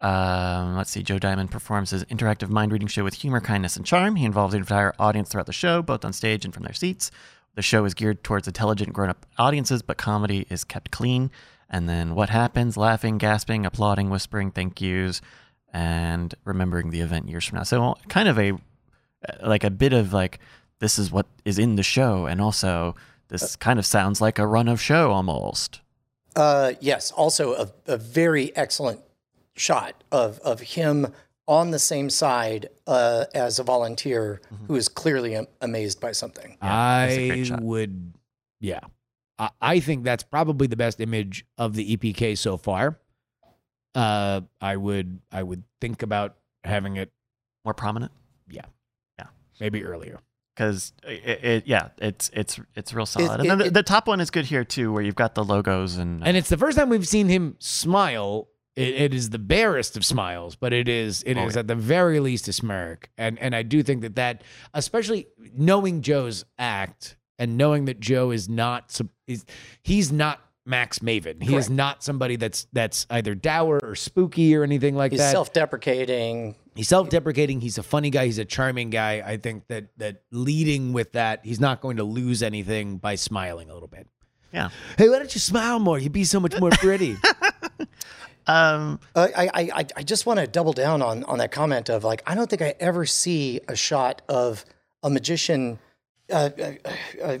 um, 0.00 0.76
let's 0.76 0.90
see. 0.90 1.04
Joe 1.04 1.20
Diamond 1.20 1.52
performs 1.52 1.90
his 1.90 2.04
interactive 2.06 2.50
mind 2.50 2.72
reading 2.72 2.88
show 2.88 3.04
with 3.04 3.14
humor, 3.14 3.40
kindness, 3.40 3.76
and 3.76 3.86
charm. 3.86 4.16
He 4.16 4.24
involves 4.24 4.52
the 4.52 4.58
entire 4.58 4.92
audience 4.98 5.30
throughout 5.30 5.46
the 5.46 5.52
show, 5.52 5.80
both 5.80 6.04
on 6.04 6.12
stage 6.12 6.44
and 6.44 6.52
from 6.52 6.64
their 6.64 6.74
seats. 6.74 7.12
The 7.54 7.62
show 7.62 7.84
is 7.84 7.94
geared 7.94 8.24
towards 8.24 8.46
intelligent, 8.46 8.92
grown 8.92 9.10
up 9.10 9.26
audiences, 9.38 9.82
but 9.82 9.96
comedy 9.96 10.46
is 10.50 10.64
kept 10.64 10.90
clean. 10.90 11.30
And 11.70 11.88
then 11.88 12.14
what 12.14 12.30
happens? 12.30 12.76
Laughing, 12.76 13.18
gasping, 13.18 13.64
applauding, 13.64 14.10
whispering 14.10 14.50
thank 14.50 14.80
yous, 14.80 15.20
and 15.72 16.34
remembering 16.44 16.90
the 16.90 17.00
event 17.00 17.28
years 17.28 17.44
from 17.44 17.58
now. 17.58 17.64
So, 17.64 17.96
kind 18.08 18.28
of 18.28 18.38
a 18.38 18.52
like 19.42 19.64
a 19.64 19.70
bit 19.70 19.92
of 19.92 20.12
like, 20.12 20.38
this 20.80 20.98
is 20.98 21.10
what 21.10 21.26
is 21.44 21.58
in 21.58 21.76
the 21.76 21.82
show. 21.82 22.26
And 22.26 22.40
also, 22.40 22.94
this 23.28 23.56
kind 23.56 23.78
of 23.78 23.86
sounds 23.86 24.20
like 24.20 24.38
a 24.38 24.46
run 24.46 24.68
of 24.68 24.80
show 24.80 25.10
almost. 25.10 25.80
Uh, 26.36 26.72
yes. 26.80 27.10
Also, 27.12 27.54
a, 27.54 27.70
a 27.86 27.96
very 27.96 28.54
excellent 28.56 29.00
shot 29.56 30.02
of 30.12 30.38
of 30.40 30.60
him 30.60 31.12
on 31.46 31.70
the 31.70 31.78
same 31.78 32.08
side 32.10 32.68
uh, 32.86 33.24
as 33.34 33.58
a 33.58 33.62
volunteer 33.62 34.40
who 34.66 34.76
is 34.76 34.88
clearly 34.88 35.34
am- 35.34 35.46
amazed 35.60 36.00
by 36.00 36.12
something. 36.12 36.56
that's 36.60 37.50
I 37.50 37.58
would, 37.60 38.14
yeah. 38.60 38.80
I, 39.38 39.50
I 39.60 39.80
think 39.80 40.04
that's 40.04 40.22
probably 40.22 40.66
the 40.66 40.76
best 40.76 41.00
image 41.00 41.44
of 41.58 41.74
the 41.74 41.96
EPK 41.96 42.38
so 42.38 42.56
far. 42.56 42.98
Uh, 43.94 44.40
I 44.60 44.76
would, 44.76 45.20
I 45.30 45.42
would 45.42 45.62
think 45.80 46.02
about 46.02 46.36
having 46.64 46.96
it 46.96 47.12
More 47.64 47.74
prominent. 47.74 48.10
Yeah, 48.48 48.62
yeah, 49.18 49.26
maybe 49.60 49.84
earlier. 49.84 50.18
because 50.56 50.92
it, 51.06 51.44
it, 51.44 51.66
yeah, 51.66 51.88
it's 51.98 52.30
it's 52.32 52.58
it's 52.74 52.92
real 52.94 53.06
solid. 53.06 53.30
and 53.32 53.44
it- 53.44 53.48
then 53.48 53.58
the, 53.58 53.64
it- 53.66 53.74
the 53.74 53.82
top 53.82 54.06
one 54.08 54.20
is 54.20 54.30
good 54.30 54.46
here 54.46 54.64
too, 54.64 54.92
where 54.92 55.02
you've 55.02 55.14
got 55.14 55.34
the 55.34 55.44
logos 55.44 55.96
and, 55.96 56.26
And 56.26 56.36
it's 56.36 56.48
the 56.48 56.56
first 56.56 56.76
time 56.78 56.88
we've 56.88 57.06
seen 57.06 57.28
him 57.28 57.56
smile. 57.58 58.48
It, 58.76 58.94
it 58.94 59.14
is 59.14 59.30
the 59.30 59.38
barest 59.38 59.96
of 59.96 60.04
smiles, 60.04 60.56
but 60.56 60.72
it 60.72 60.88
is 60.88 61.22
it 61.24 61.36
oh, 61.36 61.46
is 61.46 61.54
Oh, 61.54 61.58
yeah. 61.58 61.60
at 61.60 61.68
the 61.68 61.74
very 61.76 62.18
least 62.20 62.48
a 62.48 62.52
smirk. 62.52 63.10
And 63.16 63.38
and 63.38 63.54
I 63.54 63.62
do 63.62 63.82
think 63.82 64.02
that 64.02 64.16
that, 64.16 64.42
especially 64.72 65.28
knowing 65.56 66.02
Joe's 66.02 66.44
act 66.58 67.16
and 67.38 67.56
knowing 67.56 67.84
that 67.86 68.00
Joe 68.00 68.30
is 68.32 68.48
not 68.48 68.98
is 69.26 69.44
he's 69.82 70.10
not 70.10 70.40
Max 70.66 71.00
Maven. 71.00 71.42
He 71.42 71.54
is 71.56 71.68
not 71.68 72.02
somebody 72.02 72.36
that's 72.36 72.66
that's 72.72 73.06
either 73.10 73.34
dour 73.34 73.78
or 73.82 73.94
spooky 73.94 74.56
or 74.56 74.64
anything 74.64 74.96
like 74.96 75.12
He's 75.12 75.20
that. 75.20 75.26
He's 75.26 75.32
self-deprecating. 75.32 76.54
he's 76.74 76.88
self-deprecating. 76.88 77.60
He's 77.60 77.76
a 77.78 77.82
funny 77.82 78.10
guy. 78.10 78.24
He's 78.26 78.38
a 78.38 78.44
charming 78.44 78.90
guy. 78.90 79.22
I 79.24 79.36
think 79.36 79.66
that 79.68 79.86
that 79.98 80.22
leading 80.32 80.92
with 80.92 81.12
that, 81.12 81.40
he's 81.44 81.60
not 81.60 81.80
going 81.80 81.98
to 81.98 82.04
lose 82.04 82.42
anything 82.42 82.96
by 82.96 83.14
smiling 83.16 83.68
a 83.70 83.74
little 83.74 83.88
bit. 83.88 84.08
yeah. 84.52 84.70
Hey, 84.96 85.08
why 85.10 85.18
don't 85.18 85.34
you 85.34 85.40
smile 85.40 85.78
more? 85.78 85.98
You'd 85.98 86.12
be 86.12 86.24
so 86.24 86.40
much 86.40 86.58
more 86.58 86.70
pretty. 86.70 87.16
Um, 88.46 89.00
Uh, 89.14 89.28
I, 89.36 89.46
I, 89.46 89.70
I- 89.80 89.86
I 89.96 90.02
just 90.02 90.26
want 90.26 90.40
to 90.40 90.46
double 90.46 90.72
down 90.72 91.02
on, 91.02 91.24
on 91.24 91.38
that 91.38 91.50
comment 91.52 91.88
of 91.88 92.04
like, 92.04 92.22
I 92.26 92.34
don't 92.34 92.48
think 92.50 92.62
I 92.62 92.74
ever 92.80 93.06
see 93.06 93.60
a 93.68 93.76
shot 93.76 94.22
of 94.28 94.64
a 95.02 95.10
magician. 95.10 95.78
Uh, 96.30 96.48
uh, 96.58 96.72
uh, 97.22 97.24
uh, 97.26 97.38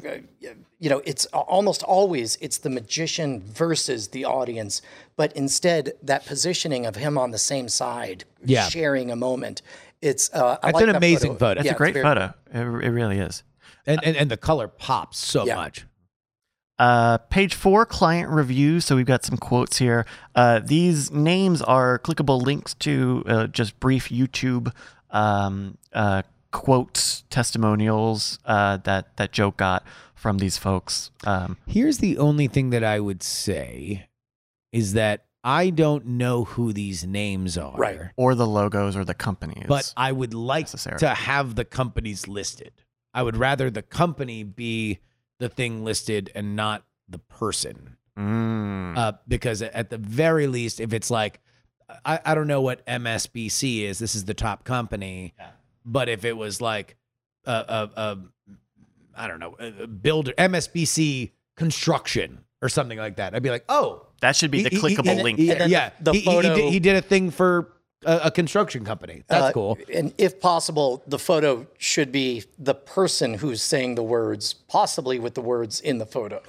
you 0.78 0.90
know, 0.90 1.00
it's 1.06 1.24
almost 1.26 1.82
always 1.82 2.36
it's 2.42 2.58
the 2.58 2.68
magician 2.68 3.40
versus 3.40 4.08
the 4.08 4.26
audience, 4.26 4.82
but 5.16 5.32
instead 5.34 5.92
that 6.02 6.26
positioning 6.26 6.84
of 6.84 6.96
him 6.96 7.16
on 7.16 7.30
the 7.30 7.38
same 7.38 7.68
side, 7.68 8.24
Yeah. 8.44 8.68
sharing 8.68 9.10
a 9.10 9.16
moment. 9.16 9.62
It's 10.02 10.28
uh, 10.34 10.58
I 10.62 10.66
That's 10.66 10.74
like 10.74 10.82
an 10.82 10.88
that 10.90 10.96
amazing 10.96 11.36
photo. 11.38 11.54
that's 11.54 11.66
Yeah, 11.66 11.72
a 11.72 11.76
great 11.76 11.94
very- 11.94 12.02
photo. 12.04 12.34
It, 12.52 12.58
it 12.60 12.90
really 12.90 13.18
is. 13.18 13.42
and 13.86 14.00
and, 14.04 14.16
and 14.16 14.30
the 14.30 14.36
color 14.36 14.68
pops 14.68 15.18
so 15.18 15.46
Yeah. 15.46 15.56
much. 15.56 15.86
Uh, 16.78 17.18
page 17.18 17.54
four, 17.54 17.86
client 17.86 18.30
review. 18.30 18.80
So 18.80 18.96
we've 18.96 19.06
got 19.06 19.24
some 19.24 19.36
quotes 19.36 19.78
here. 19.78 20.06
Uh, 20.34 20.60
these 20.64 21.10
names 21.10 21.62
are 21.62 21.98
clickable 22.00 22.42
links 22.42 22.74
to 22.74 23.22
uh, 23.26 23.46
just 23.46 23.78
brief 23.78 24.08
YouTube 24.08 24.72
um, 25.10 25.78
uh, 25.92 26.22
quotes, 26.50 27.22
testimonials 27.30 28.38
uh, 28.44 28.78
that 28.78 29.16
that 29.16 29.32
Joe 29.32 29.52
got 29.52 29.84
from 30.14 30.38
these 30.38 30.58
folks. 30.58 31.10
Um, 31.24 31.58
Here's 31.66 31.98
the 31.98 32.18
only 32.18 32.48
thing 32.48 32.70
that 32.70 32.82
I 32.82 32.98
would 32.98 33.22
say 33.22 34.08
is 34.72 34.94
that 34.94 35.26
I 35.44 35.70
don't 35.70 36.06
know 36.06 36.44
who 36.44 36.72
these 36.72 37.04
names 37.04 37.58
are. 37.58 37.76
Right. 37.76 38.00
or 38.16 38.34
the 38.34 38.46
logos 38.46 38.96
or 38.96 39.04
the 39.04 39.14
companies. 39.14 39.66
But 39.68 39.92
I 39.96 40.10
would 40.10 40.32
like 40.34 40.68
to 40.68 41.08
have 41.08 41.54
the 41.54 41.64
companies 41.64 42.26
listed. 42.26 42.72
I 43.12 43.22
would 43.22 43.36
rather 43.36 43.70
the 43.70 43.82
company 43.82 44.42
be 44.42 44.98
the 45.44 45.54
thing 45.54 45.84
listed 45.84 46.30
and 46.34 46.56
not 46.56 46.84
the 47.08 47.18
person. 47.18 47.96
Mm. 48.18 48.96
Uh, 48.96 49.12
because 49.28 49.60
at 49.60 49.90
the 49.90 49.98
very 49.98 50.46
least, 50.46 50.80
if 50.80 50.92
it's 50.94 51.10
like, 51.10 51.40
I, 52.04 52.18
I 52.24 52.34
don't 52.34 52.46
know 52.46 52.62
what 52.62 52.84
MSBC 52.86 53.82
is, 53.82 53.98
this 53.98 54.14
is 54.14 54.24
the 54.24 54.32
top 54.34 54.64
company. 54.64 55.34
But 55.84 56.08
if 56.08 56.24
it 56.24 56.34
was 56.36 56.60
like, 56.62 56.96
a, 57.44 57.52
a, 57.52 57.90
a, 58.00 58.18
I 59.16 59.28
don't 59.28 59.38
know, 59.38 59.54
a 59.60 59.82
a 59.82 59.86
builder, 59.86 60.32
MSBC 60.38 61.32
construction 61.56 62.40
or 62.62 62.68
something 62.70 62.96
like 62.98 63.16
that, 63.16 63.34
I'd 63.34 63.42
be 63.42 63.50
like, 63.50 63.64
oh, 63.68 64.06
that 64.22 64.34
should 64.34 64.50
be 64.50 64.62
the 64.62 64.70
he- 64.70 64.76
he- 64.76 64.96
clickable 64.96 65.16
he- 65.18 65.22
link. 65.22 65.38
he- 65.38 65.50
And 65.50 65.60
then 65.60 65.70
yeah, 65.70 65.90
the 66.00 66.12
he, 66.12 66.20
he 66.20 66.24
photo- 66.24 66.54
did, 66.56 66.72
he 66.72 66.80
did 66.80 66.96
a 66.96 67.02
thing 67.02 67.30
for 67.30 67.70
a, 68.04 68.26
a 68.26 68.30
construction 68.30 68.84
company. 68.84 69.22
That's 69.28 69.46
Uh, 69.46 69.52
cool. 69.52 69.78
And 69.92 70.12
if 70.18 70.40
possible, 70.40 71.02
the 71.06 71.18
photo 71.18 71.66
should 71.78 72.10
be 72.12 72.44
the 72.58 72.74
person 72.74 73.34
who's 73.34 73.62
saying 73.62 73.94
the 73.96 74.02
words, 74.02 74.54
possibly 74.68 75.18
with 75.18 75.34
the 75.34 75.40
words 75.42 75.80
in 75.80 75.98
the 75.98 76.06
photo, 76.06 76.40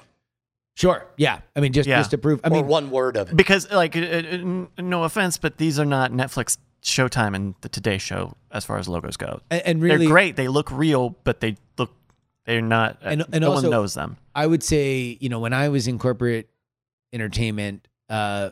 Sure. 0.74 1.06
Yeah. 1.16 1.40
I 1.56 1.60
mean, 1.60 1.72
just 1.72 1.88
Yeah. 1.88 1.96
just 2.00 2.10
to 2.10 2.18
prove. 2.18 2.40
I 2.44 2.48
or 2.48 2.50
mean, 2.50 2.66
one 2.66 2.90
word 2.90 3.16
of 3.16 3.30
it. 3.30 3.36
because 3.36 3.70
like 3.72 3.96
uh, 3.96 4.00
uh, 4.00 4.60
no 4.78 5.04
offense 5.04 5.38
but 5.38 5.56
these 5.56 5.78
are 5.78 5.86
not 5.86 6.12
netflix 6.12 6.58
showtime 6.82 7.34
and 7.34 7.54
the 7.62 7.70
today 7.70 7.96
show 7.96 8.34
as 8.52 8.66
far 8.66 8.76
as 8.78 8.86
logos 8.86 9.16
go 9.16 9.40
and, 9.50 9.62
and 9.64 9.82
really, 9.82 9.98
they're 10.04 10.08
great 10.08 10.36
they 10.36 10.48
look 10.48 10.70
real 10.70 11.16
but 11.24 11.40
they 11.40 11.56
look 11.78 11.92
they're 12.44 12.60
not 12.60 12.98
uh, 13.02 13.08
And- 13.08 13.24
and 13.32 13.40
no 13.40 13.52
also- 13.52 13.62
one 13.62 13.70
knows 13.70 13.94
them 13.94 14.18
I 14.34 14.46
would 14.46 14.62
say, 14.62 15.16
you 15.18 15.30
know, 15.30 15.40
when 15.40 15.54
I 15.54 15.70
was 15.70 15.88
in 15.88 15.98
corporate 15.98 16.50
entertainment, 17.10 17.88
uh, 18.10 18.50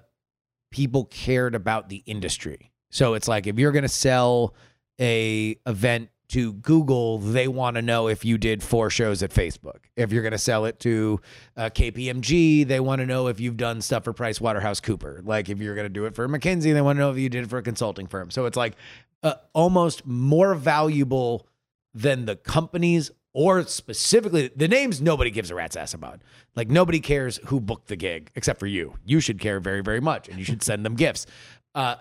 people 0.71 1.05
cared 1.05 1.55
about 1.55 1.91
the 1.91 2.03
industry. 2.07 2.71
So 2.95 3.15
it's 3.15 3.27
like 3.27 3.49
if 3.49 3.59
you're 3.59 3.73
going 3.73 3.83
to 3.83 3.89
sell 3.89 4.55
a 5.01 5.57
event 5.67 6.11
to 6.29 6.53
Google, 6.53 7.19
they 7.19 7.49
want 7.49 7.75
to 7.75 7.83
know 7.83 8.07
if 8.07 8.25
you 8.25 8.39
did 8.39 8.63
four 8.63 8.89
shows 8.89 9.21
at 9.25 9.31
Facebook. 9.31 9.79
If 9.97 10.13
you're 10.13 10.23
going 10.23 10.31
to 10.31 10.39
sell 10.39 10.65
it 10.65 10.79
to 10.81 11.21
uh, 11.57 11.71
KPMG, 11.71 12.65
they 12.65 12.79
want 12.79 13.01
to 13.01 13.07
know 13.07 13.27
if 13.27 13.41
you've 13.41 13.57
done 13.57 13.81
stuff 13.81 14.05
for 14.05 14.13
Price 14.13 14.41
Waterhouse 14.41 14.79
Cooper. 14.79 15.21
Like 15.25 15.49
if 15.49 15.59
you're 15.59 15.75
going 15.75 15.87
to 15.87 15.93
do 15.93 16.05
it 16.05 16.15
for 16.15 16.29
McKinsey, 16.29 16.73
they 16.73 16.81
want 16.81 16.97
to 16.97 17.01
know 17.01 17.11
if 17.11 17.19
you 17.19 17.29
did 17.29 17.43
it 17.43 17.51
for 17.51 17.59
a 17.59 17.65
consulting 17.65 18.07
firm. 18.07 18.31
So 18.31 18.47
it's 18.47 18.57
like 18.57 18.77
uh, 19.25 19.35
almost 19.55 20.07
more 20.07 20.55
valuable 20.55 21.49
than 21.95 22.27
the 22.27 22.37
companies 22.37 23.11
or 23.33 23.65
specifically 23.65 24.53
the 24.55 24.69
names 24.69 25.01
nobody 25.03 25.33
gives 25.33 25.51
a 25.51 25.57
rat's 25.57 25.75
ass 25.75 25.95
about. 25.95 26.21
Like 26.55 26.71
nobody 26.71 27.01
cares 27.01 27.41
who 27.47 27.61
booked 27.61 27.89
the 27.89 27.97
gig 27.97 28.31
except 28.37 28.61
for 28.61 28.69
you. 28.69 28.95
You 29.05 29.19
should 29.19 29.41
care 29.41 29.59
very, 29.59 29.83
very 29.83 30.01
much 30.01 30.29
and 30.29 30.39
you 30.39 30.45
should 30.45 30.63
send 30.63 30.87
them 30.87 30.95
gifts. 30.95 31.27
Uh, 31.75 31.97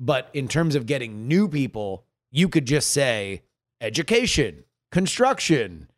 but 0.00 0.30
in 0.32 0.48
terms 0.48 0.74
of 0.74 0.86
getting 0.86 1.28
new 1.28 1.46
people, 1.46 2.04
you 2.32 2.48
could 2.48 2.66
just 2.66 2.90
say 2.90 3.42
education, 3.80 4.64
construction, 4.90 5.88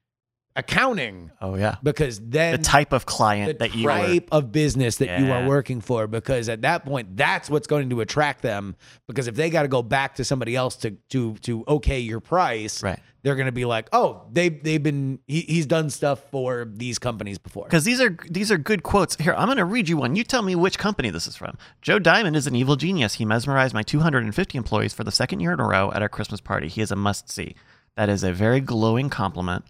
accounting, 0.56 1.30
oh 1.40 1.54
yeah. 1.54 1.76
Because 1.82 2.20
then 2.20 2.56
the 2.56 2.62
type 2.62 2.92
of 2.92 3.06
client 3.06 3.60
that 3.60 3.74
you 3.74 3.88
are. 3.88 3.98
type 3.98 4.28
of 4.32 4.52
business 4.52 4.96
that 4.96 5.20
you 5.20 5.32
are 5.32 5.46
working 5.46 5.80
for 5.80 6.06
because 6.06 6.48
at 6.48 6.62
that 6.62 6.84
point 6.84 7.16
that's 7.16 7.48
what's 7.48 7.66
going 7.66 7.88
to 7.90 8.00
attract 8.00 8.42
them. 8.42 8.76
Because 9.06 9.28
if 9.28 9.34
they 9.34 9.50
got 9.50 9.62
to 9.62 9.68
go 9.68 9.82
back 9.82 10.16
to 10.16 10.24
somebody 10.24 10.56
else 10.56 10.76
to 10.76 10.90
to 11.10 11.34
to 11.36 11.64
okay 11.68 12.00
your 12.00 12.20
price 12.20 12.82
right 12.82 13.00
they're 13.22 13.36
going 13.36 13.46
to 13.46 13.52
be 13.52 13.64
like 13.64 13.88
oh 13.92 14.22
they 14.32 14.48
they've 14.48 14.82
been 14.82 15.18
he, 15.26 15.40
he's 15.42 15.66
done 15.66 15.90
stuff 15.90 16.20
for 16.30 16.66
these 16.72 16.98
companies 16.98 17.38
before. 17.38 17.64
Because 17.64 17.84
these 17.84 18.00
are 18.00 18.16
these 18.28 18.50
are 18.50 18.58
good 18.58 18.82
quotes. 18.82 19.16
Here 19.16 19.34
i'm 19.36 19.46
going 19.46 19.58
to 19.58 19.64
read 19.64 19.88
you 19.88 19.96
one. 19.96 20.16
You 20.16 20.24
tell 20.24 20.42
me 20.42 20.54
which 20.54 20.78
company 20.78 21.10
this 21.10 21.26
is 21.26 21.36
from. 21.36 21.56
Joe 21.80 21.98
diamond 21.98 22.36
is 22.36 22.46
an 22.46 22.54
evil 22.54 22.76
genius. 22.76 23.14
He 23.14 23.24
mesmerized 23.24 23.74
my 23.74 23.82
250 23.82 24.58
employees 24.58 24.92
for 24.92 25.04
the 25.04 25.12
second 25.12 25.40
year 25.40 25.52
in 25.52 25.60
a 25.60 25.66
row 25.66 25.90
at 25.92 26.02
our 26.02 26.08
christmas 26.08 26.40
party. 26.40 26.68
He 26.68 26.80
is 26.80 26.90
a 26.90 26.96
must 26.96 27.30
see 27.30 27.54
that 27.96 28.08
is 28.08 28.24
a 28.24 28.32
very 28.32 28.60
glowing 28.60 29.10
compliment. 29.10 29.64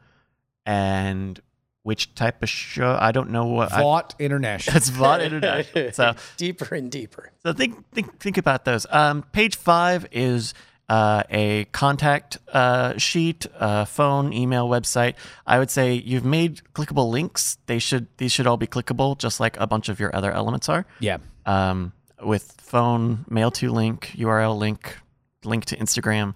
And 0.65 1.41
which 1.83 2.15
type 2.15 2.41
of 2.45 2.49
show 2.49 2.97
i 3.01 3.11
don't 3.11 3.29
know 3.31 3.45
what 3.45 3.73
I, 3.73 3.81
Vought 3.81 4.15
International. 4.21 4.75
That's 4.75 4.89
Vought 4.89 5.21
International. 5.33 5.93
So, 5.93 6.15
deeper 6.37 6.75
and 6.75 6.91
deeper. 6.91 7.33
so 7.43 7.53
think 7.53 7.91
think 7.93 8.19
think 8.21 8.39
about 8.39 8.65
those. 8.65 8.87
Um, 8.91 9.25
page 9.33 9.57
five 9.57 10.07
is 10.13 10.55
uh, 10.97 11.23
a 11.31 11.65
contact 11.73 12.31
uh, 12.53 12.97
sheet, 12.99 13.47
uh, 13.59 13.85
phone, 13.87 14.33
email, 14.33 14.69
website. 14.69 15.15
I 15.47 15.59
would 15.59 15.71
say 15.71 15.95
you've 15.95 16.25
made 16.39 16.61
clickable 16.75 17.09
links. 17.11 17.57
They 17.67 17.79
should 17.79 18.07
these 18.19 18.33
should 18.35 18.47
all 18.47 18.59
be 18.59 18.67
clickable, 18.67 19.17
just 19.25 19.41
like 19.41 19.55
a 19.61 19.67
bunch 19.67 19.89
of 19.89 19.97
your 20.03 20.11
other 20.19 20.31
elements 20.41 20.69
are. 20.69 20.85
yeah 21.01 21.19
Um, 21.47 21.93
with 22.33 22.45
phone, 22.73 23.25
mail 23.29 23.51
to 23.59 23.71
link, 23.73 23.99
URL 24.25 24.55
link, 24.67 24.99
link 25.45 25.65
to 25.71 25.77
Instagram. 25.85 26.35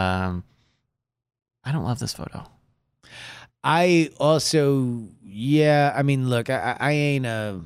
Um, 0.00 0.44
I 1.66 1.70
don't 1.72 1.84
love 1.84 1.98
this 1.98 2.14
photo. 2.14 2.38
I 3.64 4.10
also 4.18 5.08
yeah 5.22 5.92
I 5.94 6.02
mean 6.02 6.28
look 6.28 6.50
I, 6.50 6.58
I 6.80 6.88
I 6.88 6.92
ain't 6.92 7.26
a 7.26 7.60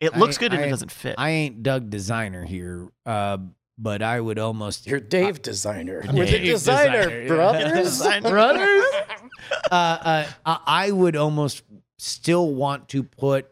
It 0.00 0.14
I- 0.14 0.18
looks 0.18 0.38
good 0.38 0.52
and 0.52 0.62
I- 0.62 0.66
it 0.66 0.70
doesn't 0.70 0.92
fit. 0.92 1.14
I 1.18 1.30
ain't 1.30 1.62
Doug 1.62 1.90
designer 1.90 2.44
here 2.44 2.88
uh 3.06 3.38
but 3.82 4.00
I 4.00 4.20
would 4.20 4.38
almost 4.38 4.86
You're 4.86 5.00
Dave 5.00 5.42
designer. 5.42 6.02
Dave 6.02 6.14
We're 6.14 6.24
the 6.26 6.38
designer, 6.38 7.02
designer, 7.02 7.20
yeah. 7.22 7.28
brothers. 7.28 7.72
Design- 7.98 8.22
brothers. 8.22 8.84
uh, 9.70 9.74
uh, 9.74 10.26
I 10.46 10.58
I 10.66 10.90
would 10.92 11.16
almost 11.16 11.62
still 11.98 12.54
want 12.54 12.88
to 12.90 13.02
put 13.02 13.48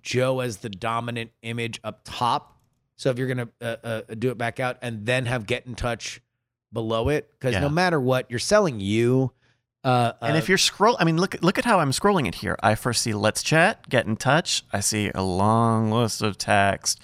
Joe 0.00 0.40
as 0.40 0.58
the 0.58 0.68
dominant 0.70 1.30
image 1.42 1.80
up 1.84 2.00
top. 2.04 2.56
So 2.96 3.10
if 3.10 3.18
you're 3.18 3.28
gonna 3.28 3.48
uh, 3.60 3.76
uh, 3.84 4.00
do 4.18 4.30
it 4.30 4.38
back 4.38 4.58
out 4.60 4.78
and 4.82 5.04
then 5.06 5.26
have 5.26 5.46
get 5.46 5.66
in 5.66 5.74
touch 5.74 6.20
below 6.72 7.08
it, 7.10 7.30
because 7.32 7.52
Yeah. 7.54 7.60
no 7.60 7.68
matter 7.68 8.00
what, 8.00 8.30
you're 8.30 8.38
selling 8.38 8.80
you. 8.80 9.32
Uh, 9.84 10.12
And 10.22 10.34
uh, 10.34 10.38
if 10.38 10.48
you're 10.48 10.58
scroll, 10.58 10.96
I 11.00 11.04
mean, 11.04 11.18
look 11.18 11.36
look 11.42 11.58
at 11.58 11.64
how 11.64 11.80
I'm 11.80 11.90
scrolling 11.90 12.26
it 12.28 12.36
here. 12.36 12.56
I 12.62 12.74
first 12.76 13.02
see 13.02 13.12
"Let's 13.12 13.42
chat," 13.42 13.88
get 13.88 14.06
in 14.06 14.16
touch. 14.16 14.62
I 14.72 14.80
see 14.80 15.10
a 15.14 15.22
long 15.22 15.90
list 15.90 16.22
of 16.22 16.38
text, 16.38 17.00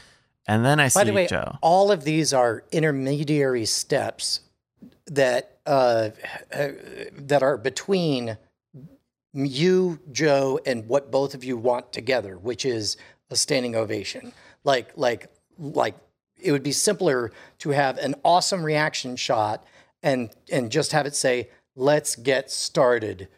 and 0.49 0.65
then 0.65 0.81
I 0.81 0.89
see 0.89 1.01
By 1.01 1.05
the 1.05 1.13
way, 1.13 1.27
Joe. 1.27 1.59
all 1.61 1.93
of 1.93 2.05
these 2.05 2.33
are 2.33 2.65
intermediary 2.73 3.67
steps 3.67 4.41
that 5.07 5.59
uh, 5.67 6.11
uh, 6.53 6.69
that 7.13 7.43
are 7.43 7.59
between 7.59 8.39
you, 9.35 10.01
Joe, 10.11 10.59
and 10.65 10.89
what 10.89 11.11
both 11.11 11.35
of 11.35 11.45
you 11.45 11.59
want 11.59 11.93
together, 11.93 12.39
which 12.39 12.65
is 12.65 12.97
a 13.31 13.37
standing 13.37 13.77
ovation. 13.77 14.33
Like, 14.65 14.91
like, 14.97 15.29
like, 15.59 15.95
it 16.41 16.51
would 16.51 16.63
be 16.63 16.73
simpler 16.73 17.31
to 17.59 17.71
have 17.71 17.99
an 17.99 18.15
awesome 18.25 18.65
reaction 18.65 19.17
shot 19.17 19.65
and 20.03 20.31
and 20.51 20.71
just 20.73 20.93
have 20.93 21.05
it 21.05 21.15
say, 21.15 21.51
"Let's 21.77 22.17
get 22.17 22.51
started." 22.51 23.29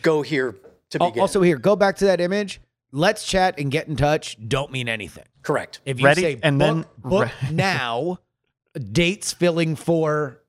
Go 0.00 0.22
here 0.22 0.54
to 0.90 0.98
begin. 1.00 1.20
also 1.20 1.42
here, 1.42 1.58
go 1.58 1.74
back 1.74 1.96
to 1.96 2.04
that 2.04 2.20
image. 2.20 2.60
Let's 2.92 3.26
chat 3.26 3.58
and 3.58 3.70
get 3.70 3.88
in 3.88 3.96
touch. 3.96 4.36
Don't 4.48 4.70
mean 4.70 4.88
anything. 4.88 5.24
Correct. 5.42 5.80
If 5.84 6.00
you 6.00 6.06
Ready? 6.06 6.22
say 6.22 6.38
And 6.42 6.58
book, 6.58 6.66
then 6.68 7.10
book 7.10 7.28
now, 7.52 8.18
dates 8.92 9.32
filling 9.32 9.76
for 9.76 10.40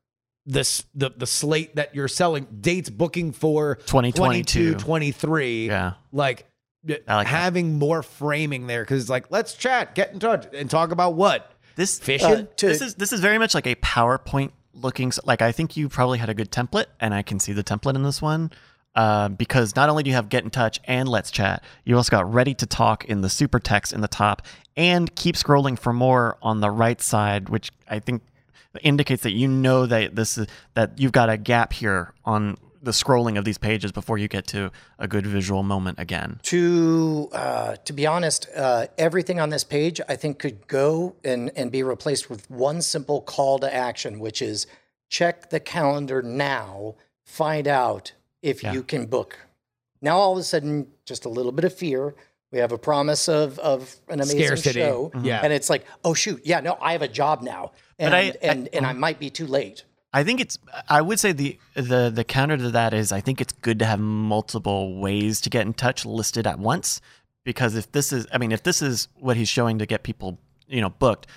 this 0.45 0.86
the 0.95 1.12
the 1.15 1.27
slate 1.27 1.75
that 1.75 1.93
you're 1.95 2.07
selling, 2.07 2.48
dates 2.62 2.89
booking 2.89 3.31
for 3.31 3.75
2022. 3.75 4.74
22, 4.74 4.79
23. 4.83 5.67
Yeah. 5.67 5.93
Like, 6.12 6.45
like 6.88 7.05
that. 7.05 7.27
having 7.27 7.77
more 7.77 8.01
framing 8.03 8.67
there 8.67 8.81
because 8.83 9.01
it's 9.01 9.10
like 9.10 9.29
let's 9.29 9.53
chat, 9.53 9.93
get 9.95 10.12
in 10.13 10.19
touch, 10.19 10.48
and 10.53 10.69
talk 10.69 10.91
about 10.91 11.13
what 11.13 11.51
This 11.75 12.00
fishing. 12.00 12.27
Uh, 12.27 12.45
to- 12.57 12.67
this 12.67 12.81
is 12.81 12.95
this 12.95 13.13
is 13.13 13.19
very 13.19 13.38
much 13.38 13.53
like 13.53 13.67
a 13.67 13.75
PowerPoint 13.75 14.51
looking. 14.74 15.12
Like 15.24 15.41
I 15.41 15.51
think 15.51 15.77
you 15.77 15.89
probably 15.89 16.17
had 16.17 16.29
a 16.29 16.33
good 16.33 16.51
template, 16.51 16.88
and 17.00 17.13
I 17.13 17.21
can 17.21 17.39
see 17.39 17.53
the 17.53 17.63
template 17.63 17.95
in 17.95 18.03
this 18.03 18.21
one. 18.21 18.51
Uh, 18.93 19.29
because 19.29 19.75
not 19.75 19.88
only 19.89 20.03
do 20.03 20.10
you 20.10 20.15
have 20.15 20.27
get 20.27 20.43
in 20.43 20.50
touch 20.50 20.79
and 20.83 21.07
let's 21.07 21.31
chat, 21.31 21.63
you 21.86 21.95
also 21.95 22.12
got 22.12 22.31
ready 22.31 22.53
to 22.53 22.65
talk 22.65 23.05
in 23.05 23.21
the 23.21 23.29
super 23.29 23.60
text 23.60 23.93
in 23.93 24.01
the 24.01 24.07
top, 24.07 24.41
and 24.75 25.15
keep 25.15 25.36
scrolling 25.36 25.79
for 25.79 25.93
more 25.93 26.38
on 26.41 26.60
the 26.60 26.69
right 26.69 27.01
side, 27.01 27.48
which 27.50 27.71
I 27.88 28.00
think 28.00 28.21
indicates 28.81 29.24
that 29.24 29.31
you 29.31 29.48
know 29.48 29.86
that 29.86 30.15
this 30.15 30.38
is 30.38 30.48
that 30.74 31.00
you've 31.00 31.12
got 31.12 31.29
a 31.29 31.38
gap 31.38 31.74
here 31.74 32.13
on 32.25 32.57
the 32.83 32.91
scrolling 32.91 33.38
of 33.38 33.45
these 33.45 33.57
pages 33.57 33.91
before 33.91 34.17
you 34.17 34.27
get 34.27 34.48
to 34.48 34.71
a 34.98 35.07
good 35.07 35.25
visual 35.25 35.62
moment 35.62 36.00
again. 36.00 36.39
To 36.43 37.29
uh, 37.31 37.75
to 37.77 37.93
be 37.93 38.07
honest, 38.07 38.48
uh, 38.55 38.88
everything 38.98 39.39
on 39.39 39.50
this 39.50 39.63
page 39.63 40.01
I 40.10 40.15
think 40.15 40.39
could 40.39 40.67
go 40.67 41.15
and 41.24 41.51
and 41.55 41.71
be 41.71 41.83
replaced 41.83 42.29
with 42.29 42.50
one 42.50 42.81
simple 42.81 43.21
call 43.21 43.60
to 43.60 43.74
action, 43.74 44.19
which 44.19 44.41
is 44.41 44.67
check 45.10 45.50
the 45.50 45.60
calendar 45.60 46.21
now, 46.21 46.95
find 47.24 47.67
out 47.67 48.13
if 48.41 48.63
Yeah. 48.63 48.74
you 48.74 48.83
can 48.83 49.05
book. 49.05 49.38
Now 50.01 50.17
all 50.17 50.33
of 50.33 50.38
a 50.38 50.43
sudden, 50.43 50.88
just 51.05 51.25
a 51.25 51.29
little 51.29 51.51
bit 51.51 51.65
of 51.65 51.74
fear. 51.74 52.15
We 52.51 52.60
have 52.60 52.71
a 52.71 52.77
promise 52.77 53.29
of 53.29 53.60
of 53.60 53.95
an 54.10 54.19
amazing 54.19 54.45
Scarcity. 54.45 54.79
show, 54.81 55.12
mm-hmm. 55.13 55.25
Yeah. 55.25 55.41
and 55.43 55.53
it's 55.53 55.69
like, 55.69 55.86
oh 56.03 56.13
shoot, 56.13 56.41
yeah, 56.43 56.60
no, 56.60 56.77
I 56.81 56.91
have 56.91 57.01
a 57.01 57.07
job 57.07 57.41
now, 57.41 57.71
and 57.98 58.13
I- 58.13 58.33
and 58.41 58.67
and 58.74 58.86
I 58.86 58.91
mm-hmm. 58.91 59.00
might 59.00 59.19
be 59.19 59.29
too 59.29 59.48
late. 59.48 59.86
I 60.13 60.25
think 60.25 60.41
it's. 60.41 60.57
I 60.89 61.01
would 61.01 61.19
say 61.21 61.31
the 61.31 61.57
the 61.74 62.12
the 62.13 62.25
counter 62.25 62.57
to 62.57 62.71
that 62.71 62.93
is 62.93 63.13
I 63.13 63.21
think 63.21 63.39
it's 63.39 63.53
good 63.53 63.79
to 63.79 63.86
have 63.86 64.00
multiple 64.00 65.00
ways 65.00 65.39
to 65.41 65.50
get 65.50 65.65
in 65.65 65.74
touch 65.74 66.05
listed 66.05 66.45
at 66.45 66.60
once 66.60 67.00
because 67.43 67.75
if 67.75 67.91
this 67.91 68.12
is, 68.12 68.27
I 68.33 68.38
mean, 68.38 68.51
if 68.51 68.63
this 68.63 68.81
is 68.81 69.07
what 69.19 69.38
he's 69.38 69.50
showing 69.50 69.79
to 69.79 69.86
get 69.86 70.03
people, 70.03 70.38
you 70.67 70.81
know, 70.81 70.89
booked, 70.89 71.27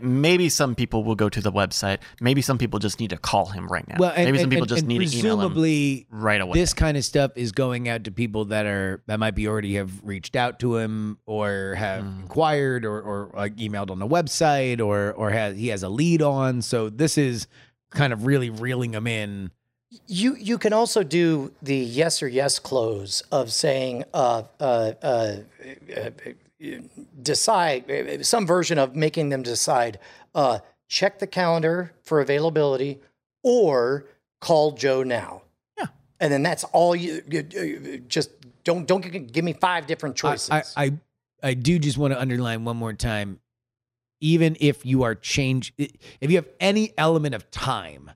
maybe 0.00 0.48
some 0.48 0.74
people 0.74 1.04
will 1.04 1.14
go 1.14 1.28
to 1.28 1.40
the 1.40 1.52
website. 1.52 1.98
Maybe 2.20 2.42
some 2.42 2.58
people 2.58 2.78
just 2.78 3.00
need 3.00 3.10
to 3.10 3.16
call 3.16 3.46
him 3.46 3.66
right 3.68 3.86
now. 3.88 3.96
Well, 3.98 4.12
and, 4.14 4.24
maybe 4.26 4.38
some 4.38 4.44
and- 4.44 4.50
people 4.50 4.62
and- 4.64 4.68
just 4.68 4.80
and 4.80 4.88
need 4.88 5.08
to 5.10 5.18
email 5.18 5.34
him 5.34 5.38
presumably 5.52 6.06
right 6.10 6.40
away. 6.40 6.58
this 6.58 6.74
kind 6.74 6.96
of 6.96 7.04
stuff 7.04 7.32
is 7.36 7.52
going 7.52 7.88
out 7.88 8.04
to 8.04 8.10
people 8.10 8.46
that 8.46 8.66
are 8.66 9.02
that 9.06 9.18
might 9.18 9.34
be 9.34 9.48
already 9.48 9.74
have 9.74 9.90
reached 10.02 10.36
out 10.36 10.58
to 10.60 10.76
him 10.76 11.18
or 11.26 11.74
have 11.76 12.04
Mm. 12.04 12.22
inquired 12.22 12.84
or 12.84 13.00
or 13.00 13.30
like 13.34 13.56
emailed 13.56 13.90
on 13.90 13.98
the 13.98 14.08
website 14.08 14.80
or 14.80 15.12
or 15.12 15.30
has 15.30 15.56
he 15.56 15.68
has 15.68 15.82
a 15.82 15.88
lead 15.88 16.22
on. 16.22 16.62
So 16.62 16.88
this 16.90 17.16
is 17.18 17.46
kind 17.90 18.12
of 18.12 18.26
really 18.26 18.50
reeling 18.50 18.92
him 18.94 19.06
in. 19.06 19.50
You 20.06 20.36
you 20.36 20.56
can 20.56 20.72
also 20.72 21.02
do 21.02 21.52
the 21.62 21.76
yes 21.76 22.22
or 22.22 22.28
yes 22.28 22.58
close 22.58 23.22
of 23.30 23.52
saying 23.52 24.04
uh, 24.14 24.44
uh, 24.58 24.92
uh, 25.02 25.36
uh, 25.94 26.10
decide 27.22 28.24
some 28.24 28.46
version 28.46 28.78
of 28.78 28.94
making 28.96 29.28
them 29.30 29.42
decide. 29.42 29.98
Uh, 30.34 30.58
check 30.88 31.18
the 31.18 31.26
calendar 31.26 31.92
for 32.02 32.20
availability 32.20 33.00
or 33.42 34.06
call 34.40 34.72
Joe 34.72 35.02
now. 35.02 35.42
Yeah. 35.78 35.86
and 36.20 36.32
then 36.32 36.42
that's 36.42 36.64
all 36.64 36.94
you, 36.94 37.22
you- 37.28 37.46
you 37.52 37.98
just 38.08 38.30
don't 38.64 38.86
don't 38.86 39.00
give 39.32 39.44
me 39.44 39.52
five 39.54 39.86
different 39.86 40.14
choices. 40.16 40.50
I, 40.50 40.58
I 40.76 40.84
I 40.84 40.92
I 41.42 41.54
do 41.54 41.78
just 41.78 41.98
want 41.98 42.12
to 42.12 42.20
underline 42.20 42.64
one 42.64 42.76
more 42.76 42.92
time. 42.92 43.40
Even 44.20 44.56
if 44.60 44.86
you 44.86 45.02
are 45.02 45.16
change, 45.16 45.74
if 45.78 46.30
you 46.30 46.36
have 46.36 46.48
any 46.60 46.92
element 46.96 47.34
of 47.34 47.50
time 47.50 48.12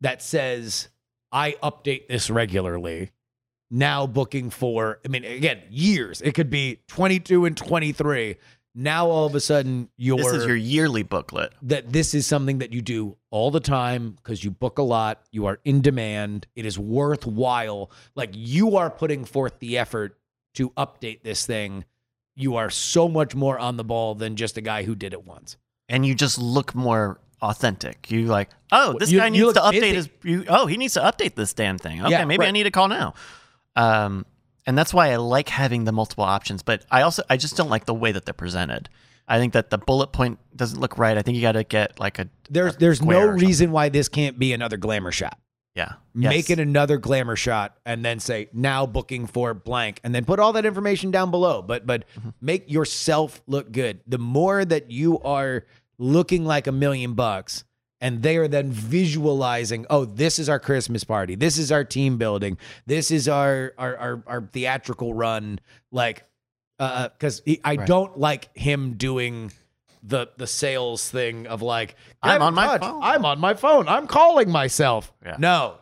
that 0.00 0.22
says 0.22 0.88
I 1.30 1.56
update 1.62 2.08
this 2.08 2.30
regularly, 2.30 3.10
now 3.70 4.06
booking 4.06 4.50
for, 4.50 5.00
I 5.04 5.08
mean, 5.08 5.24
again, 5.24 5.60
years. 5.70 6.20
It 6.20 6.34
could 6.34 6.50
be 6.50 6.80
22 6.88 7.44
and 7.46 7.56
23. 7.56 8.36
Now 8.78 9.08
all 9.08 9.24
of 9.26 9.34
a 9.34 9.40
sudden 9.40 9.88
you're 9.96 10.18
this 10.18 10.32
is 10.34 10.44
your 10.46 10.54
yearly 10.54 11.02
booklet. 11.02 11.54
that 11.62 11.92
this 11.94 12.12
is 12.14 12.26
something 12.26 12.58
that 12.58 12.74
you 12.74 12.82
do 12.82 13.16
all 13.30 13.50
the 13.50 13.58
time 13.60 14.10
because 14.10 14.44
you 14.44 14.50
book 14.50 14.76
a 14.78 14.82
lot, 14.82 15.22
you 15.32 15.46
are 15.46 15.58
in 15.64 15.80
demand, 15.80 16.46
it 16.54 16.66
is 16.66 16.78
worthwhile. 16.78 17.90
Like 18.14 18.30
you 18.34 18.76
are 18.76 18.90
putting 18.90 19.24
forth 19.24 19.58
the 19.60 19.78
effort 19.78 20.18
to 20.54 20.70
update 20.70 21.22
this 21.22 21.46
thing. 21.46 21.84
You 22.34 22.56
are 22.56 22.68
so 22.68 23.08
much 23.08 23.34
more 23.34 23.58
on 23.58 23.78
the 23.78 23.84
ball 23.84 24.14
than 24.14 24.36
just 24.36 24.58
a 24.58 24.60
guy 24.60 24.82
who 24.82 24.94
did 24.94 25.12
it 25.14 25.24
once. 25.24 25.56
and 25.88 26.04
you 26.04 26.14
just 26.16 26.36
look 26.36 26.74
more 26.74 27.18
authentic. 27.40 28.10
You 28.10 28.26
like, 28.26 28.50
oh, 28.72 28.96
this 28.98 29.10
You- 29.10 29.20
guy 29.20 29.28
needs 29.30 29.52
to 29.54 29.60
update 29.60 29.80
busy. 29.80 29.94
his. 29.94 30.08
You, 30.24 30.44
oh, 30.48 30.66
he 30.66 30.76
needs 30.76 30.94
to 30.94 31.00
update 31.00 31.34
this 31.36 31.52
damn 31.54 31.78
thing. 31.78 32.00
Okay, 32.02 32.10
Yeah, 32.10 32.24
maybe 32.24 32.44
I 32.44 32.50
need 32.50 32.64
to 32.64 32.70
call 32.72 32.88
now. 32.88 33.14
Um, 33.76 34.26
and 34.66 34.76
that's 34.76 34.92
why 34.92 35.12
I 35.12 35.16
like 35.16 35.48
having 35.48 35.84
the 35.84 35.92
multiple 35.92 36.24
options. 36.24 36.62
But 36.62 36.84
I 36.90 37.02
also, 37.02 37.22
I 37.30 37.36
just 37.36 37.56
don't 37.56 37.70
like 37.70 37.84
the 37.86 37.94
way 37.94 38.10
that 38.12 38.24
they're 38.24 38.34
presented. 38.34 38.88
I 39.28 39.38
think 39.38 39.52
that 39.54 39.70
the 39.70 39.78
bullet 39.78 40.08
point 40.12 40.38
doesn't 40.54 40.80
look 40.80 40.98
right. 40.98 41.16
I 41.18 41.22
think 41.22 41.36
you 41.36 41.42
got 41.42 41.52
to 41.52 41.64
get 41.64 41.98
like 42.00 42.18
a 42.18 42.28
There's 42.50 42.74
a 42.76 42.78
there's 42.78 43.00
no 43.00 43.04
square 43.06 43.28
or 43.28 43.32
something. 43.32 43.46
reason 43.48 43.72
why 43.72 43.88
this 43.88 44.08
can't 44.08 44.38
be 44.38 44.52
another 44.52 44.76
glamour 44.76 45.12
shot. 45.12 45.38
Yeah, 45.74 45.92
Make 46.14 46.48
Yes. 46.48 46.58
it 46.58 46.60
another 46.60 46.96
glamour 46.96 47.36
shot 47.36 47.76
and 47.84 48.02
then 48.02 48.18
say 48.18 48.48
now 48.54 48.86
booking 48.86 49.26
for 49.26 49.52
blank 49.52 50.00
and 50.04 50.14
then 50.14 50.24
put 50.24 50.38
all 50.40 50.54
that 50.54 50.64
information 50.64 51.10
down 51.10 51.30
below. 51.30 51.60
But 51.60 51.86
but 51.86 52.04
Mm-hmm. 52.18 52.28
make 52.40 52.70
yourself 52.70 53.42
look 53.46 53.70
good. 53.72 54.00
The 54.06 54.16
more 54.18 54.64
that 54.64 54.90
you 54.90 55.18
are 55.20 55.64
looking 55.98 56.44
like 56.44 56.66
a 56.66 56.72
million 56.72 57.12
bucks 57.14 57.64
and 58.06 58.22
they 58.22 58.36
are 58.36 58.48
then 58.48 58.70
visualizing, 58.70 59.86
oh, 59.90 60.04
this 60.04 60.38
is 60.38 60.48
our 60.48 60.60
Christmas 60.60 61.04
party. 61.04 61.34
This 61.34 61.58
is 61.58 61.72
our 61.72 61.84
team 61.84 62.18
building. 62.18 62.56
This 62.86 63.10
is 63.10 63.28
our 63.28 63.72
our 63.78 63.96
our, 63.96 64.22
our 64.26 64.40
theatrical 64.52 65.12
run. 65.14 65.58
Like 65.90 66.24
uh 66.78 67.08
because 67.08 67.42
I 67.64 67.76
Right. 67.76 67.86
don't 67.86 68.18
like 68.18 68.56
him 68.56 68.94
doing 68.94 69.50
the 70.02 70.28
the 70.36 70.46
sales 70.46 71.08
thing 71.10 71.46
of 71.46 71.62
like 71.62 71.96
I'm 72.22 72.42
on 72.42 72.54
my 72.54 72.78
phone." 72.78 73.00
I'm 73.02 73.24
on 73.24 73.38
my 73.40 73.54
phone. 73.54 73.88
I'm 73.88 74.06
calling 74.06 74.50
myself. 74.50 75.12
Yeah. 75.24 75.36
No, 75.38 75.74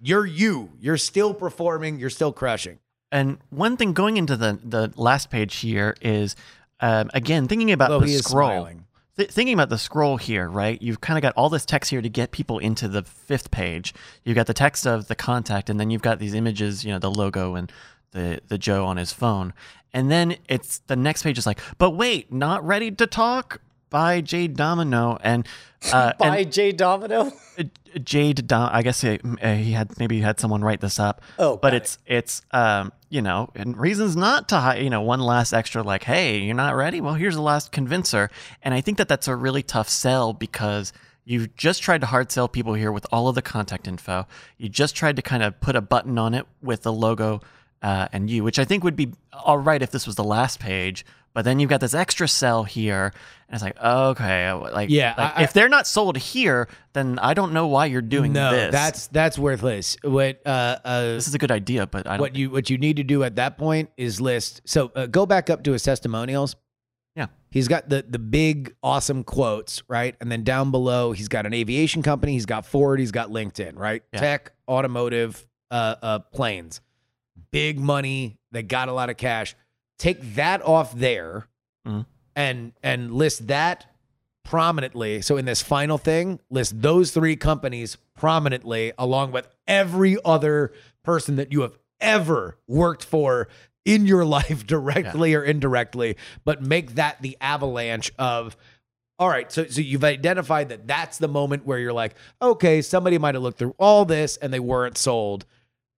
you're 0.00 0.26
you. 0.26 0.70
You're 0.80 0.96
still 0.96 1.34
performing. 1.34 1.98
You're 2.00 2.10
still 2.10 2.32
crushing. 2.32 2.78
And 3.12 3.38
one 3.50 3.76
thing 3.76 3.92
going 3.92 4.16
into 4.16 4.36
the 4.36 4.58
the 4.62 4.92
last 4.96 5.30
page 5.30 5.56
here 5.56 5.94
is, 6.00 6.36
um, 6.80 7.10
again, 7.14 7.46
thinking 7.48 7.70
about 7.72 7.90
Although 7.90 8.06
the 8.06 8.10
he 8.12 8.14
is 8.16 8.24
scroll. 8.24 8.48
smiling. 8.50 8.86
Th- 9.16 9.30
thinking 9.30 9.54
about 9.54 9.68
the 9.68 9.78
scroll 9.78 10.16
here, 10.16 10.48
right? 10.48 10.80
You've 10.80 11.00
kind 11.00 11.18
of 11.18 11.22
got 11.22 11.34
all 11.36 11.48
this 11.48 11.64
text 11.64 11.90
here 11.90 12.00
to 12.02 12.08
get 12.08 12.30
people 12.30 12.58
into 12.58 12.88
the 12.88 13.02
fifth 13.02 13.50
page. 13.50 13.92
You've 14.24 14.36
got 14.36 14.46
the 14.46 14.54
text 14.54 14.86
of 14.86 15.08
the 15.08 15.14
contact, 15.14 15.68
and 15.68 15.78
then 15.80 15.90
you've 15.90 16.02
got 16.02 16.18
these 16.18 16.34
images, 16.34 16.84
you 16.84 16.92
know, 16.92 16.98
the 16.98 17.10
logo 17.10 17.54
and 17.54 17.70
the 18.12 18.40
the 18.48 18.58
Joe 18.58 18.86
on 18.86 18.96
his 18.96 19.12
phone. 19.12 19.52
And 19.92 20.10
then 20.10 20.36
it's 20.48 20.78
the 20.86 20.96
next 20.96 21.22
page 21.24 21.36
is 21.38 21.46
like, 21.46 21.60
but 21.78 21.90
wait, 21.90 22.32
not 22.32 22.64
ready 22.64 22.90
to 22.92 23.06
talk 23.06 23.60
by 23.90 24.20
Jade 24.20 24.56
Domino 24.56 25.18
and 25.22 25.46
uh, 25.92 26.12
and- 26.20 26.30
By 26.30 26.44
Jay 26.44 26.70
Domino. 26.72 27.32
Jade, 28.04 28.46
Dom- 28.46 28.70
I 28.72 28.82
guess 28.82 29.00
he, 29.00 29.18
uh, 29.42 29.54
he 29.54 29.72
had 29.72 29.98
maybe 29.98 30.16
he 30.16 30.22
had 30.22 30.38
someone 30.40 30.62
write 30.62 30.80
this 30.80 30.98
up. 30.98 31.22
Oh, 31.38 31.56
but 31.56 31.74
it's 31.74 31.98
it's 32.06 32.42
um 32.52 32.92
you 33.08 33.22
know 33.22 33.50
and 33.54 33.76
reasons 33.76 34.16
not 34.16 34.48
to 34.50 34.56
hi- 34.56 34.76
you 34.78 34.90
know 34.90 35.00
one 35.02 35.20
last 35.20 35.52
extra 35.52 35.82
like 35.82 36.04
hey 36.04 36.38
you're 36.38 36.54
not 36.54 36.76
ready? 36.76 37.00
Well 37.00 37.14
here's 37.14 37.34
the 37.34 37.42
last 37.42 37.72
convincer. 37.72 38.30
And 38.62 38.74
I 38.74 38.80
think 38.80 38.98
that 38.98 39.08
that's 39.08 39.28
a 39.28 39.34
really 39.36 39.62
tough 39.62 39.88
sell 39.88 40.32
because 40.32 40.92
you've 41.24 41.54
just 41.56 41.82
tried 41.82 42.00
to 42.00 42.06
hard 42.06 42.30
sell 42.32 42.48
people 42.48 42.74
here 42.74 42.90
with 42.92 43.06
all 43.12 43.28
of 43.28 43.34
the 43.34 43.42
contact 43.42 43.86
info. 43.86 44.26
You 44.58 44.68
just 44.68 44.96
tried 44.96 45.16
to 45.16 45.22
kind 45.22 45.42
of 45.42 45.60
put 45.60 45.76
a 45.76 45.80
button 45.80 46.18
on 46.18 46.34
it 46.34 46.46
with 46.62 46.82
the 46.82 46.92
logo 46.92 47.40
uh, 47.82 48.08
and 48.12 48.30
you 48.30 48.44
which 48.44 48.58
I 48.58 48.64
think 48.64 48.84
would 48.84 48.96
be 48.96 49.12
all 49.32 49.58
right 49.58 49.80
if 49.82 49.90
this 49.90 50.06
was 50.06 50.16
the 50.16 50.24
last 50.24 50.60
page. 50.60 51.04
But 51.32 51.44
then 51.44 51.60
you've 51.60 51.70
got 51.70 51.80
this 51.80 51.94
extra 51.94 52.26
cell 52.26 52.64
here, 52.64 53.12
and 53.48 53.54
it's 53.54 53.62
like, 53.62 53.80
okay, 53.80 54.52
like, 54.52 54.90
Yeah, 54.90 55.14
like, 55.16 55.38
I- 55.38 55.42
if 55.44 55.52
they're 55.52 55.68
not 55.68 55.86
sold 55.86 56.16
here, 56.18 56.66
then 56.92 57.20
I 57.20 57.34
don't 57.34 57.52
know 57.52 57.68
why 57.68 57.86
you're 57.86 58.02
doing 58.02 58.32
no, 58.32 58.50
this. 58.50 58.72
that's 58.72 59.06
that's 59.06 59.38
worthless. 59.38 59.96
What 60.02 60.44
uh, 60.44 60.78
uh 60.84 61.02
this 61.02 61.28
is 61.28 61.34
a 61.36 61.38
good 61.38 61.52
idea, 61.52 61.86
but 61.86 62.08
I 62.08 62.16
don't. 62.16 62.20
what 62.20 62.34
you 62.34 62.50
what 62.50 62.68
you 62.68 62.78
need 62.78 62.96
to 62.96 63.04
do 63.04 63.22
at 63.22 63.36
that 63.36 63.58
point 63.58 63.90
is 63.96 64.20
list. 64.20 64.62
So 64.64 64.90
uh, 64.96 65.06
go 65.06 65.24
back 65.24 65.50
up 65.50 65.62
to 65.64 65.72
his 65.72 65.84
testimonials. 65.84 66.56
Yeah. 67.14 67.26
He's 67.50 67.68
got 67.68 67.88
the 67.88 68.04
the 68.08 68.18
big 68.18 68.74
awesome 68.82 69.22
quotes, 69.22 69.84
right? 69.88 70.16
And 70.20 70.32
then 70.32 70.42
down 70.42 70.72
below, 70.72 71.12
he's 71.12 71.28
got 71.28 71.46
an 71.46 71.54
aviation 71.54 72.02
company, 72.02 72.32
he's 72.32 72.46
got 72.46 72.66
Ford, 72.66 72.98
he's 72.98 73.12
got 73.12 73.30
LinkedIn, 73.30 73.76
right? 73.78 74.02
Yeah. 74.12 74.20
Tech, 74.20 74.52
automotive, 74.68 75.46
uh, 75.70 75.94
uh, 76.02 76.18
planes, 76.18 76.80
big 77.52 77.78
money. 77.78 78.38
They 78.52 78.62
got 78.62 78.88
a 78.88 78.92
lot 78.92 79.10
of 79.10 79.16
cash. 79.16 79.54
Take 79.98 80.34
that 80.34 80.62
off 80.62 80.94
there, 80.94 81.46
Mhm. 81.86 82.06
and 82.34 82.72
and 82.82 83.12
list 83.12 83.46
that 83.48 83.86
prominently. 84.44 85.20
So 85.22 85.36
in 85.36 85.44
this 85.44 85.62
final 85.62 85.98
thing, 85.98 86.40
list 86.50 86.80
those 86.82 87.10
three 87.12 87.36
companies 87.36 87.96
prominently, 88.16 88.92
along 88.98 89.32
with 89.32 89.48
every 89.66 90.16
other 90.24 90.72
person 91.04 91.36
that 91.36 91.52
you 91.52 91.60
have 91.62 91.76
ever 92.00 92.56
worked 92.66 93.04
for 93.04 93.48
in 93.84 94.06
your 94.06 94.24
life, 94.38 94.66
directly 94.66 95.34
or 95.34 95.42
indirectly. 95.44 96.16
But 96.44 96.62
make 96.62 96.94
that 96.94 97.20
the 97.22 97.36
avalanche 97.40 98.10
of. 98.18 98.56
All 99.18 99.28
right, 99.28 99.52
so 99.52 99.66
so 99.66 99.82
you've 99.82 100.02
identified 100.04 100.70
that 100.70 100.86
that's 100.86 101.18
the 101.18 101.28
moment 101.28 101.66
where 101.66 101.78
you're 101.78 101.92
like, 101.92 102.14
okay, 102.40 102.80
somebody 102.80 103.18
might 103.18 103.34
have 103.34 103.42
looked 103.42 103.58
through 103.58 103.74
all 103.78 104.06
this 104.06 104.38
and 104.38 104.50
they 104.50 104.60
weren't 104.60 104.96
sold. 104.96 105.44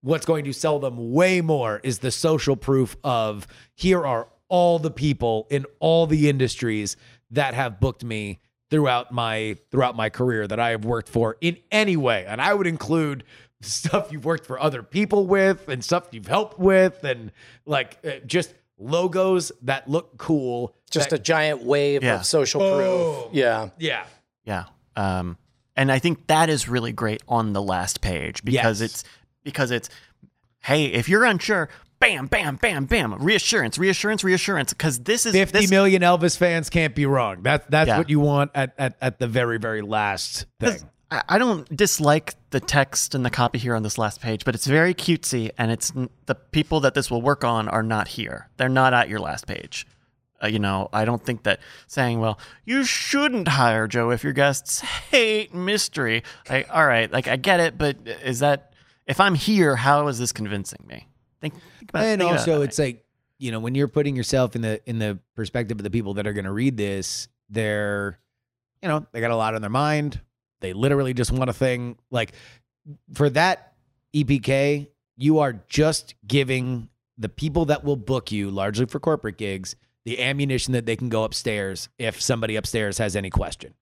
What's 0.03 0.27
going 0.27 0.45
to 0.45 0.53
sell 0.53 0.79
them 0.79 1.13
way 1.13 1.41
more 1.41 1.81
is 1.83 2.01
the 2.01 2.11
social 2.11 2.57
proof 2.57 2.97
of 3.05 3.47
here 3.75 4.05
are 4.05 4.29
all 4.49 4.79
the 4.79 4.91
people 4.91 5.47
in 5.51 5.65
all 5.81 6.07
the 6.07 6.29
industries 6.29 6.97
that 7.31 7.55
have 7.55 7.81
booked 7.81 8.05
me 8.05 8.41
throughout 8.69 9.13
my 9.13 9.57
throughout 9.71 9.95
my 9.97 10.09
career 10.11 10.47
that 10.47 10.59
I 10.59 10.71
have 10.71 10.85
worked 10.85 11.09
for 11.09 11.37
in 11.41 11.57
any 11.71 11.97
way. 11.97 12.25
And 12.27 12.41
I 12.41 12.53
would 12.53 12.67
include 12.67 13.25
stuff 13.61 14.11
you've 14.11 14.25
worked 14.25 14.45
for 14.47 14.59
other 14.61 14.83
people 14.83 15.27
with 15.27 15.69
and 15.69 15.85
stuff 15.85 16.09
you've 16.11 16.27
helped 16.27 16.59
with 16.59 17.05
and 17.05 17.31
like 17.65 17.99
uh, 18.05 18.11
just 18.27 18.55
logos 18.79 19.53
that 19.63 19.89
look 19.89 20.19
cool. 20.19 20.75
Just 20.91 21.11
that- 21.11 21.21
a 21.21 21.23
giant 21.23 21.63
wave 21.63 22.03
Yeah. 22.03 22.17
of 22.17 22.27
social 22.27 22.61
proof. 22.61 23.33
Yeah. 23.33 23.69
yeah. 23.79 24.05
Yeah. 24.45 24.65
Um, 24.97 25.39
and 25.77 25.91
I 25.93 25.99
think 26.01 26.27
that 26.27 26.51
is 26.51 26.69
really 26.69 26.93
great 26.93 27.23
on 27.29 27.53
the 27.53 27.63
last 27.63 28.01
page 28.01 28.43
because 28.45 28.81
Yes. 28.81 28.91
it's 28.91 29.05
because 29.45 29.71
it's 29.71 29.89
hey, 30.61 30.87
if 30.87 31.09
you're 31.09 31.25
unsure, 31.25 31.69
bam, 31.99 32.27
bam, 32.27 32.57
bam, 32.57 32.85
bam, 32.85 33.15
reassurance, 33.15 33.79
reassurance, 33.79 34.23
reassurance. 34.25 34.73
Because 34.73 35.01
this 35.01 35.27
is 35.27 35.33
Fifty 35.33 35.61
this, 35.61 35.71
million 35.71 36.03
Elvis 36.03 36.37
fans 36.37 36.71
can't 36.71 36.95
be 36.95 37.07
wrong. 37.07 37.43
That 37.43 37.71
that's 37.71 37.89
Yeah. 37.89 37.99
what 37.99 38.11
you 38.11 38.21
want 38.21 38.51
at, 38.55 38.75
at 38.79 38.97
at 39.01 39.19
the 39.19 39.27
very 39.27 39.59
very 39.59 39.83
last 39.83 40.47
thing. 40.61 40.89
I 41.29 41.37
don't 41.37 41.69
dislike 41.77 42.37
the 42.51 42.61
text 42.61 43.15
and 43.15 43.23
the 43.23 43.29
copy 43.29 43.59
here 43.59 43.75
on 43.75 43.83
this 43.83 43.99
last 43.99 44.23
page, 44.23 44.47
but 44.47 44.55
it's 44.55 44.67
very 44.67 44.95
cutesy, 44.95 45.51
and 45.59 45.71
it's 45.71 45.93
the 46.25 46.35
people 46.35 46.81
that 46.81 46.95
this 46.95 47.11
will 47.11 47.21
work 47.21 47.45
on 47.45 47.69
are 47.69 47.83
not 47.83 48.09
here. 48.09 48.49
They're 48.57 48.71
not 48.71 48.95
at 48.95 49.11
your 49.11 49.19
last 49.19 49.47
page. 49.47 49.87
Uh, 50.43 50.47
you 50.47 50.59
know, 50.59 50.89
I 50.91 51.05
don't 51.05 51.23
think 51.23 51.43
that 51.43 51.61
saying, 51.87 52.19
"Well, 52.19 52.39
you 52.65 52.85
shouldn't 52.85 53.47
hire 53.47 53.87
Joe 53.87 54.11
if 54.11 54.25
your 54.25 54.33
guests 54.33 54.81
hate 54.81 55.55
mystery." 55.55 56.23
Like, 56.49 56.67
all 56.75 56.87
right, 56.87 57.13
like 57.13 57.29
I 57.29 57.37
get 57.37 57.61
it, 57.61 57.77
but 57.77 57.99
is 58.25 58.39
that 58.39 58.72
if 59.07 59.21
I'm 59.21 59.35
here, 59.35 59.77
how 59.77 60.09
is 60.09 60.19
this 60.19 60.33
convincing 60.33 60.85
me? 60.87 61.07
Think, 61.41 61.55
think 61.55 61.91
about 61.91 62.05
it. 62.05 62.07
and 62.09 62.21
think 62.21 62.33
also 62.33 62.63
it's 62.63 62.79
like 62.79 63.05
you 63.39 63.51
know 63.51 63.59
when 63.59 63.75
you're 63.75 63.89
putting 63.89 64.15
yourself 64.15 64.55
in 64.55 64.63
the 64.63 64.81
in 64.89 65.01
the 65.01 65.19
perspective 65.35 65.79
of 65.79 65.83
the 65.83 65.91
people 65.91 66.15
that 66.15 66.27
are 66.27 66.33
going 66.33 66.45
to 66.45 66.53
read 66.53 66.77
this 66.77 67.27
they're 67.51 68.21
you 68.81 68.89
know 68.89 69.05
they 69.11 69.21
got 69.21 69.33
a 69.33 69.37
lot 69.37 69.57
on 69.57 69.61
their 69.61 69.71
mind 69.71 70.21
they 70.61 70.73
literally 70.73 71.13
just 71.13 71.33
want 71.33 71.51
a 71.51 71.53
thing 71.53 71.99
like 72.13 72.33
for 73.13 73.29
that 73.29 73.73
epk 74.15 74.87
you 75.17 75.41
are 75.41 75.53
just 75.69 76.15
giving 76.25 76.89
the 77.19 77.29
people 77.29 77.65
that 77.65 77.83
will 77.83 77.97
book 77.97 78.31
you 78.31 78.49
largely 78.49 78.87
for 78.87 79.01
corporate 79.01 79.37
gigs 79.37 79.75
the 80.05 80.23
ammunition 80.23 80.73
that 80.73 80.87
they 80.87 80.95
can 80.95 81.09
go 81.09 81.25
upstairs 81.25 81.89
if 81.99 82.21
somebody 82.23 82.55
upstairs 82.55 82.99
has 82.99 83.17
any 83.17 83.31
question 83.31 83.75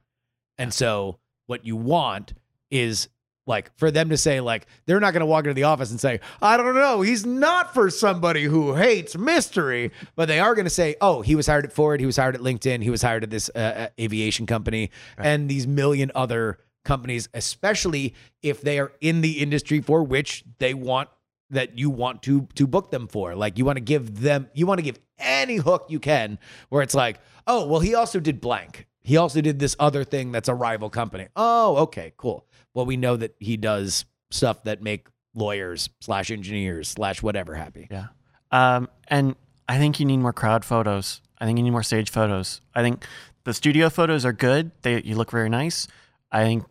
and 0.57 0.73
so 0.73 1.19
what 1.47 1.67
you 1.67 1.77
want 1.77 2.33
is 2.71 3.09
like 3.51 3.77
for 3.77 3.91
them 3.91 4.09
to 4.09 4.17
say 4.17 4.41
like 4.41 4.67
they're 4.87 5.01
not 5.01 5.13
going 5.13 5.21
to 5.21 5.27
walk 5.27 5.45
into 5.45 5.53
the 5.53 5.65
office 5.65 5.91
and 5.91 6.01
say 6.01 6.21
i 6.41 6.57
don't 6.57 6.75
know 6.75 7.03
he's 7.03 7.27
not 7.27 7.75
for 7.75 7.91
somebody 7.91 8.45
who 8.45 8.75
hates 8.75 9.17
mystery. 9.19 9.91
But 10.17 10.29
they 10.29 10.41
are 10.41 10.55
going 10.55 10.65
to 10.65 10.71
say 10.71 10.97
oh 11.01 11.21
he 11.21 11.35
was 11.35 11.47
hired 11.47 11.67
at 11.67 11.73
ford 11.73 12.01
he 12.01 12.07
was 12.07 12.17
hired 12.17 12.35
at 12.35 12.41
linkedin 12.41 12.83
he 12.83 12.91
was 12.91 13.03
hired 13.03 13.25
at 13.25 13.31
this 13.31 13.51
uh, 13.55 13.59
uh, 13.59 13.89
aviation 14.01 14.47
company 14.47 14.91
and 15.19 15.49
these 15.49 15.67
million 15.67 16.11
other 16.15 16.59
companies 16.85 17.29
especially 17.35 18.15
if 18.43 18.63
they 18.63 18.79
are 18.79 18.93
in 19.01 19.21
the 19.21 19.41
industry 19.41 19.81
for 19.81 20.03
which 20.03 20.45
they 20.59 20.73
want 20.73 21.11
that 21.51 21.79
you 21.79 21.91
want 21.91 22.23
to 22.23 22.49
to 22.55 22.67
book 22.67 22.91
them 22.91 23.09
for. 23.09 23.35
Like 23.35 23.59
you 23.59 23.65
want 23.65 23.77
to 23.77 23.83
give 23.83 24.21
them 24.21 24.49
you 24.55 24.67
want 24.67 24.79
to 24.79 24.83
give 24.83 24.99
any 25.19 25.57
hook 25.57 25.87
you 25.89 26.01
can 26.01 26.39
where 26.71 26.83
it's 26.83 26.95
like 26.95 27.21
oh 27.47 27.67
well 27.67 27.81
he 27.81 27.95
also 27.95 28.21
did 28.21 28.41
blank 28.41 28.87
he 29.03 29.17
also 29.17 29.41
did 29.41 29.59
this 29.59 29.77
other 29.79 30.05
thing 30.05 30.33
that's 30.33 30.49
a 30.49 30.55
rival 30.55 30.91
company 30.91 31.29
oh 31.37 31.77
okay 31.77 32.13
cool 32.17 32.47
well 32.75 32.87
we 32.87 32.97
know 32.97 33.17
that 33.17 33.35
he 33.39 33.57
does 33.57 34.05
stuff 34.31 34.63
that 34.65 34.83
make 34.83 35.09
lawyers 35.35 35.89
slash 36.01 36.31
engineers 36.31 36.89
slash 36.89 37.23
whatever 37.23 37.55
happy 37.55 37.87
Yeah. 37.91 38.07
Um, 38.53 38.89
and 39.09 39.37
I 39.69 39.79
think 39.79 40.01
you 40.01 40.07
need 40.07 40.17
more 40.17 40.33
crowd 40.33 40.65
photos. 40.65 41.21
I 41.39 41.45
think 41.47 41.57
you 41.59 41.63
need 41.63 41.71
more 41.71 41.85
stage 41.85 42.11
photos. 42.11 42.61
I 42.75 42.83
think 42.83 43.05
the 43.45 43.55
studio 43.55 43.89
photos 43.89 44.25
are 44.25 44.33
good. 44.33 44.73
They 44.83 45.01
you 45.03 45.15
look 45.15 45.31
very 45.31 45.49
nice. 45.49 45.87
I 46.33 46.43
think 46.45 46.65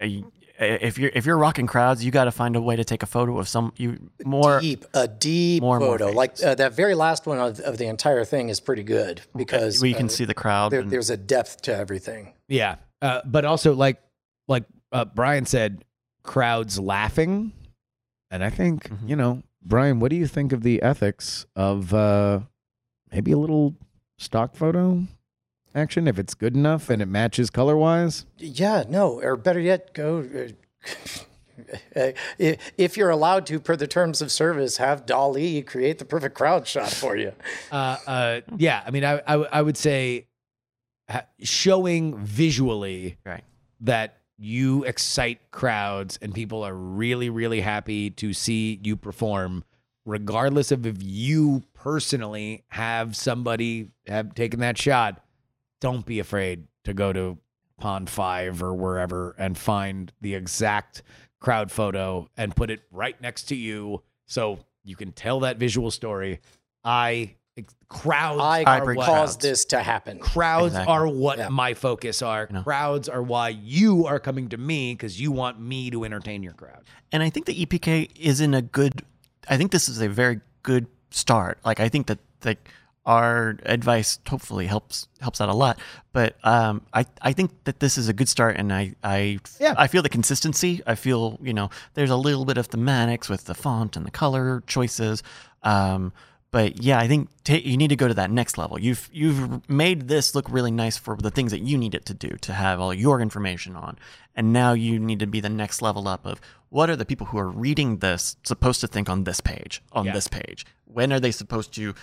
uh, 0.00 0.06
if 0.58 0.98
you're 0.98 1.10
if 1.14 1.26
you're 1.26 1.38
rocking 1.38 1.66
crowds, 1.66 2.04
you 2.04 2.10
got 2.10 2.24
to 2.24 2.30
find 2.32 2.56
a 2.56 2.60
way 2.60 2.76
to 2.76 2.84
take 2.84 3.02
a 3.02 3.06
photo 3.06 3.38
of 3.38 3.48
some 3.48 3.72
you 3.76 4.10
more. 4.24 4.60
deep, 4.60 4.84
a 4.94 5.08
deep 5.08 5.62
more 5.62 5.76
and 5.76 5.84
more 5.84 5.98
photo. 5.98 6.12
Like 6.12 6.42
uh, 6.42 6.54
that 6.56 6.72
very 6.74 6.94
last 6.94 7.26
one 7.26 7.38
of, 7.38 7.60
of 7.60 7.78
the 7.78 7.86
entire 7.86 8.24
thing 8.24 8.48
is 8.48 8.60
pretty 8.60 8.82
good 8.82 9.22
because 9.36 9.80
where 9.80 9.88
you 9.88 9.94
can 9.94 10.06
uh, 10.06 10.10
see 10.10 10.24
the 10.24 10.34
crowd. 10.34 10.72
there, 10.72 10.80
and- 10.80 10.90
there's 10.90 11.10
a 11.10 11.16
depth 11.16 11.62
to 11.62 11.76
everything. 11.76 12.32
yeah 12.48 12.76
uh, 13.00 13.20
but 13.24 13.44
also 13.44 13.74
like 13.74 14.00
like 14.48 14.64
uh, 14.92 15.04
brian 15.04 15.46
said 15.46 15.84
crowds 16.22 16.78
laughing 16.78 17.52
and 18.30 18.44
i 18.44 18.50
think 18.50 18.88
Mhm. 18.88 19.08
you 19.08 19.16
know 19.16 19.42
brian 19.64 19.98
what 20.00 20.10
do 20.10 20.16
you 20.16 20.26
think 20.26 20.52
of 20.52 20.62
the 20.62 20.82
ethics 20.82 21.46
of 21.56 21.92
uh 21.94 22.40
maybe 23.10 23.32
a 23.32 23.38
little 23.38 23.74
stock 24.18 24.54
photo 24.54 25.02
action 25.74 26.06
if 26.08 26.18
it's 26.18 26.34
good 26.34 26.54
enough 26.54 26.90
and 26.90 27.00
it 27.02 27.06
matches 27.06 27.50
color 27.50 27.76
wise 27.76 28.26
Yeah, 28.38 28.84
no, 28.88 29.20
or 29.22 29.36
better 29.36 29.60
yet, 29.60 29.94
go. 29.94 30.26
Uh, 31.94 32.12
if 32.38 32.96
you're 32.96 33.10
allowed 33.10 33.46
to, 33.46 33.60
per 33.60 33.76
the 33.76 33.86
terms 33.86 34.20
of 34.22 34.32
service, 34.32 34.78
have 34.78 35.06
DALL-E 35.06 35.62
create 35.62 35.98
the 35.98 36.04
perfect 36.04 36.34
crowd 36.34 36.66
shot 36.66 36.90
for 36.90 37.16
you. 37.16 37.32
uh, 37.70 37.96
uh, 38.06 38.40
yeah, 38.56 38.82
I 38.86 38.90
mean, 38.90 39.04
I, 39.04 39.20
I, 39.26 39.34
I 39.34 39.62
would 39.62 39.76
say 39.76 40.26
showing 41.40 42.16
visually 42.18 43.18
Right. 43.24 43.44
that 43.80 44.18
you 44.38 44.82
excite 44.84 45.50
crowds 45.50 46.18
and 46.22 46.34
people 46.34 46.62
are 46.64 46.74
really, 46.74 47.30
really 47.30 47.60
happy 47.60 48.10
to 48.10 48.32
see 48.32 48.80
you 48.82 48.96
perform, 48.96 49.62
regardless 50.04 50.72
of 50.72 50.86
if 50.86 50.96
you 51.00 51.62
personally 51.74 52.64
have 52.68 53.14
somebody 53.14 53.90
have 54.06 54.34
taken 54.34 54.60
that 54.60 54.78
shot. 54.78 55.21
Don't 55.82 56.06
be 56.06 56.18
afraid 56.20 56.68
to 56.84 56.94
go 56.94 57.12
to 57.12 57.36
Pond 57.78 58.08
Five 58.08 58.62
or 58.62 58.72
wherever 58.72 59.34
and 59.36 59.58
find 59.58 60.12
the 60.20 60.34
exact 60.36 61.02
crowd 61.40 61.70
photo 61.72 62.28
and 62.36 62.54
put 62.54 62.70
it 62.70 62.80
right 62.92 63.20
next 63.20 63.48
to 63.48 63.56
you 63.56 64.02
so 64.26 64.60
you 64.84 64.94
can 64.96 65.10
tell 65.12 65.40
that 65.40 65.56
visual 65.58 65.90
story. 65.90 66.40
I 66.84 67.34
crowds 67.88 68.40
I 68.40 68.62
are 68.64 68.94
what 68.94 69.04
caused 69.06 69.42
this 69.42 69.64
to 69.66 69.82
happen. 69.82 70.18
crowds 70.20 70.68
Exactly. 70.68 70.94
are 70.94 71.06
what 71.08 71.38
Yeah. 71.38 71.48
my 71.48 71.74
focus 71.74 72.22
are. 72.22 72.48
know. 72.50 72.62
Crowds 72.62 73.08
are 73.08 73.22
why 73.22 73.50
you 73.50 74.06
are 74.06 74.18
coming 74.18 74.48
to 74.50 74.56
me 74.56 74.94
because 74.94 75.20
you 75.20 75.30
want 75.32 75.60
me 75.60 75.90
to 75.90 76.04
entertain 76.04 76.42
your 76.42 76.54
crowd. 76.54 76.84
and 77.10 77.22
I 77.22 77.28
think 77.28 77.44
the 77.46 77.66
EPK 77.66 78.08
is 78.18 78.40
in 78.40 78.54
a 78.54 78.62
good. 78.62 79.02
I 79.50 79.56
think 79.58 79.70
this 79.72 79.88
is 79.88 80.00
a 80.00 80.08
very 80.08 80.40
good 80.62 80.86
start. 81.10 81.58
Like 81.64 81.78
I 81.80 81.88
think 81.90 82.06
that 82.06 82.20
like 82.44 82.70
our 83.04 83.58
advice 83.64 84.18
hopefully 84.28 84.66
helps 84.66 85.08
helps 85.20 85.40
out 85.40 85.48
a 85.48 85.54
lot. 85.54 85.78
But 86.12 86.36
um, 86.44 86.82
I 86.94 87.04
I 87.20 87.32
think 87.32 87.50
that 87.64 87.80
this 87.80 87.98
is 87.98 88.08
a 88.08 88.12
good 88.12 88.28
start, 88.28 88.56
and 88.56 88.72
I 88.72 88.94
I 89.02 89.38
Yeah. 89.60 89.74
I 89.76 89.86
feel 89.88 90.02
the 90.02 90.08
consistency. 90.08 90.80
I 90.86 90.94
feel 90.94 91.38
you 91.42 91.52
know 91.52 91.70
there's 91.94 92.10
a 92.10 92.16
little 92.16 92.44
bit 92.44 92.58
of 92.58 92.68
thematics 92.68 93.28
with 93.28 93.44
the 93.46 93.54
font 93.54 93.96
and 93.96 94.06
the 94.06 94.10
color 94.10 94.62
choices. 94.66 95.22
Um, 95.62 96.12
but 96.52 96.82
yeah, 96.82 96.98
I 97.00 97.08
think 97.08 97.28
ta 97.44 97.54
you 97.54 97.76
need 97.76 97.88
to 97.88 97.96
go 97.96 98.08
to 98.08 98.14
that 98.14 98.30
next 98.30 98.58
level. 98.58 98.78
You've 98.78 99.08
you've 99.12 99.68
made 99.68 100.06
this 100.08 100.34
look 100.34 100.46
really 100.50 100.70
nice 100.70 100.96
for 100.98 101.16
the 101.16 101.30
things 101.30 101.50
that 101.50 101.60
you 101.62 101.78
need 101.78 101.94
it 101.94 102.04
to 102.06 102.14
do 102.14 102.30
to 102.42 102.52
have 102.52 102.78
all 102.78 102.92
your 102.94 103.20
information 103.20 103.74
on, 103.74 103.98
and 104.36 104.52
now 104.52 104.74
you 104.74 104.98
need 104.98 105.18
to 105.20 105.26
be 105.26 105.40
the 105.40 105.48
next 105.48 105.80
level 105.82 106.06
up 106.06 106.26
of 106.26 106.40
what 106.68 106.88
are 106.90 106.96
the 106.96 107.04
people 107.06 107.26
who 107.28 107.38
are 107.38 107.48
reading 107.50 107.98
this 107.98 108.36
supposed 108.44 108.80
to 108.82 108.86
think 108.86 109.08
on 109.08 109.24
this 109.24 109.40
page, 109.40 109.82
on 109.92 110.04
Yeah. 110.06 110.12
this 110.12 110.28
page. 110.28 110.64
When 110.84 111.10
are 111.12 111.20
they 111.20 111.30
supposed 111.30 111.72
to, 111.74 111.94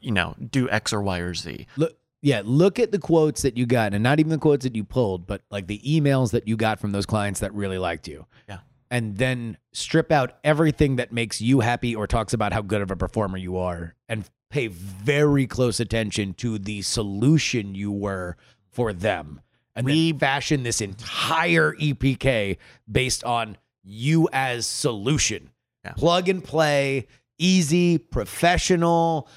you 0.00 0.12
know, 0.12 0.34
do 0.50 0.68
X 0.70 0.92
or 0.92 1.02
Y 1.02 1.18
or 1.18 1.34
Z? 1.34 1.66
Look, 1.76 1.96
yeah, 2.20 2.42
look 2.44 2.78
at 2.78 2.90
the 2.92 2.98
quotes 2.98 3.42
that 3.42 3.56
you 3.56 3.66
got, 3.66 3.94
and 3.94 4.02
not 4.02 4.18
even 4.20 4.30
the 4.30 4.38
quotes 4.38 4.64
that 4.64 4.74
you 4.74 4.84
pulled, 4.84 5.26
but 5.26 5.42
like 5.50 5.66
the 5.66 5.80
emails 5.80 6.32
that 6.32 6.48
you 6.48 6.56
got 6.56 6.80
from 6.80 6.92
those 6.92 7.06
clients 7.06 7.40
that 7.40 7.54
really 7.54 7.78
liked 7.78 8.08
you. 8.08 8.26
Yeah. 8.48 8.58
And 8.90 9.18
then 9.18 9.58
strip 9.72 10.10
out 10.10 10.38
everything 10.42 10.96
that 10.96 11.12
makes 11.12 11.40
you 11.40 11.60
happy 11.60 11.94
or 11.94 12.06
talks 12.06 12.32
about 12.32 12.52
how 12.52 12.62
good 12.62 12.82
of 12.82 12.90
a 12.90 12.96
performer 12.96 13.36
you 13.36 13.58
are, 13.58 13.94
and 14.08 14.28
pay 14.50 14.66
very 14.66 15.46
close 15.46 15.78
attention 15.78 16.32
to 16.34 16.58
the 16.58 16.82
solution 16.82 17.74
you 17.74 17.92
were 17.92 18.36
for 18.70 18.92
them. 18.92 19.40
And 19.76 19.84
we 19.84 20.12
fashion 20.12 20.64
this 20.64 20.80
entire 20.80 21.74
EPK 21.74 22.56
based 22.90 23.22
on 23.22 23.56
you 23.84 24.28
as 24.32 24.66
solution. 24.66 25.50
Yeah. 25.84 25.92
Plug 25.92 26.28
and 26.28 26.42
play, 26.42 27.06
easy, 27.38 27.98
professional, 27.98 29.28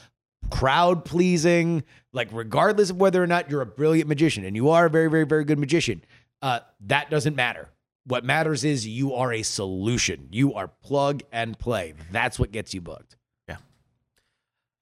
crowd 0.49 1.06
pleasing, 1.06 1.84
like 2.13 2.30
regardless 2.32 2.89
of 2.89 2.97
whether 2.97 3.21
or 3.23 3.27
not 3.27 3.49
you're 3.49 3.62
a 3.62 3.65
brilliant 3.65 4.10
magician 4.10 4.43
and 4.43 4.56
you 4.56 4.69
are 4.69 4.88
a 4.88 4.89
very, 4.89 5.10
very, 5.10 5.25
very 5.25 5.43
good 5.43 5.60
magician, 5.60 6.04
uh, 6.41 6.60
that 6.88 7.10
doesn't 7.10 7.36
matter. 7.36 7.69
What 8.06 8.25
matters 8.25 8.63
is 8.63 8.88
you 8.88 9.13
are 9.13 9.32
a 9.32 9.43
solution. 9.43 10.27
You 10.32 10.56
are 10.56 10.67
plug 10.67 11.21
and 11.32 11.58
play. 11.60 11.93
That's 12.12 12.39
what 12.39 12.51
gets 12.51 12.73
you 12.73 12.82
booked. 12.82 13.15
Yeah. 13.47 13.58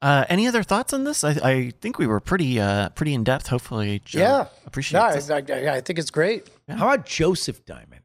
Uh, 0.01 0.23
any 0.29 0.47
other 0.47 0.63
thoughts 0.63 0.93
on 0.93 1.03
this? 1.03 1.23
I, 1.25 1.31
I 1.31 1.73
think 1.81 1.99
we 1.99 2.07
were 2.07 2.21
pretty 2.21 2.59
uh, 2.61 2.89
pretty 2.89 3.13
in 3.13 3.25
depth. 3.25 3.47
Hopefully, 3.47 4.01
Joe 4.05 4.19
Yeah. 4.19 4.47
appreciate 4.65 4.99
No, 5.01 5.11
this. 5.13 5.29
I, 5.29 5.43
I, 5.49 5.75
I 5.75 5.81
think 5.81 5.99
it's 5.99 6.11
great. 6.11 6.47
Yeah. 6.69 6.77
How 6.77 6.87
about 6.93 7.05
Joseph 7.05 7.65
Diamond? 7.65 7.98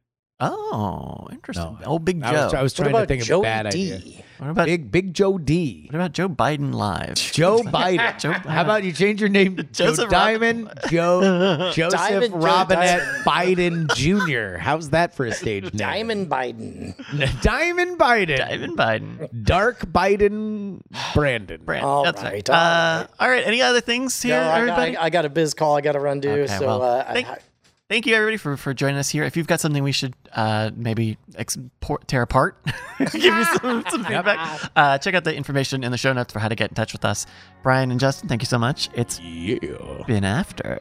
Oh, 0.52 1.26
interesting. 1.32 1.78
No, 1.80 1.86
oh, 1.86 1.98
Big 1.98 2.20
Joe. 2.22 2.26
I 2.28 2.44
was, 2.44 2.54
I 2.54 2.62
was 2.62 2.72
trying 2.74 2.90
to 2.90 2.96
about 2.96 3.08
think 3.08 3.22
of 3.22 3.30
a 3.38 3.42
bad 3.42 3.70
D? 3.70 3.92
idea. 3.94 4.22
what 4.38 4.50
about 4.50 4.66
Big 4.66 4.90
Big 4.90 5.14
Joe 5.14 5.38
D. 5.38 5.86
what 5.90 5.96
about 5.96 6.12
Joe 6.12 6.28
Biden 6.28 6.74
live? 6.74 7.14
Joe 7.32 7.60
Biden. 7.60 8.18
Joe 8.18 8.32
How 8.32 8.62
about 8.62 8.84
you 8.84 8.92
change 8.92 9.20
your 9.20 9.28
name 9.30 9.56
to 9.56 9.62
Joe 9.62 9.86
Joseph 9.86 10.10
Diamond, 10.10 10.70
Joe 10.88 11.70
Joseph 11.74 11.98
Diamond 11.98 12.32
Joe 12.32 12.38
Robinette 12.38 13.02
Biden 13.24 13.94
Jr. 13.94 14.58
How's 14.58 14.90
that 14.90 15.14
for 15.14 15.26
a 15.26 15.32
stage 15.32 15.64
name? 15.64 15.72
Diamond 15.76 16.30
Biden. 16.30 16.94
Diamond 17.42 17.98
Biden. 17.98 18.36
Diamond 18.36 18.76
Biden. 18.78 19.44
Dark 19.44 19.80
Biden 19.86 20.80
Brandon. 21.14 21.60
Brand. 21.64 21.84
All 21.84 22.04
That's 22.04 22.22
right, 22.22 22.32
right. 22.32 22.50
all 22.50 22.56
Uh, 22.56 23.06
all 23.20 23.28
right. 23.30 23.46
Any 23.46 23.62
other 23.62 23.80
things 23.80 24.20
here, 24.20 24.40
No, 24.40 24.48
I, 24.48 24.58
everybody? 24.60 24.96
I, 24.96 25.04
I 25.06 25.10
got 25.10 25.24
a 25.24 25.28
biz 25.28 25.54
call 25.54 25.76
I 25.76 25.80
got 25.80 25.92
to 25.92 26.00
run 26.00 26.20
to. 26.22 26.30
Okay, 26.30 26.46
so 26.58 26.66
well, 26.66 26.82
uh, 26.82 27.04
thank- 27.12 27.28
I, 27.28 27.38
thank 27.88 28.06
you 28.06 28.14
everybody 28.14 28.36
for, 28.36 28.56
for 28.56 28.74
joining 28.74 28.96
us 28.96 29.10
here. 29.10 29.24
If 29.24 29.36
you've 29.36 29.46
got 29.46 29.60
something 29.60 29.82
we 29.82 29.92
should 29.92 30.14
uh, 30.32 30.70
maybe 30.74 31.18
export, 31.36 32.08
tear 32.08 32.22
apart, 32.22 32.56
give 32.98 33.14
you 33.14 33.44
some, 33.44 33.84
some 33.90 34.04
feedback, 34.04 34.70
uh, 34.76 34.98
check 34.98 35.14
out 35.14 35.24
the 35.24 35.34
information 35.34 35.84
in 35.84 35.90
the 35.92 35.98
show 35.98 36.12
notes 36.12 36.32
for 36.32 36.38
how 36.38 36.48
to 36.48 36.54
get 36.54 36.70
in 36.70 36.74
touch 36.74 36.92
with 36.92 37.04
us. 37.04 37.26
Brian 37.62 37.90
and 37.90 38.00
Justin, 38.00 38.28
thank 38.28 38.42
you 38.42 38.46
so 38.46 38.58
much. 38.58 38.88
It's 38.94 39.20
yeah. 39.20 39.58
been 40.06 40.24
after. 40.24 40.78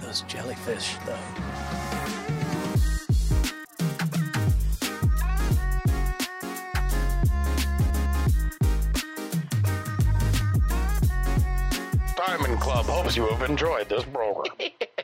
Those 0.00 0.22
jellyfish, 0.22 0.94
though. 1.04 1.18
Diamond 12.16 12.60
Club 12.60 12.86
hopes 12.86 13.16
you 13.16 13.26
have 13.26 13.48
enjoyed 13.48 13.88
this 13.88 14.04
program. 14.04 14.54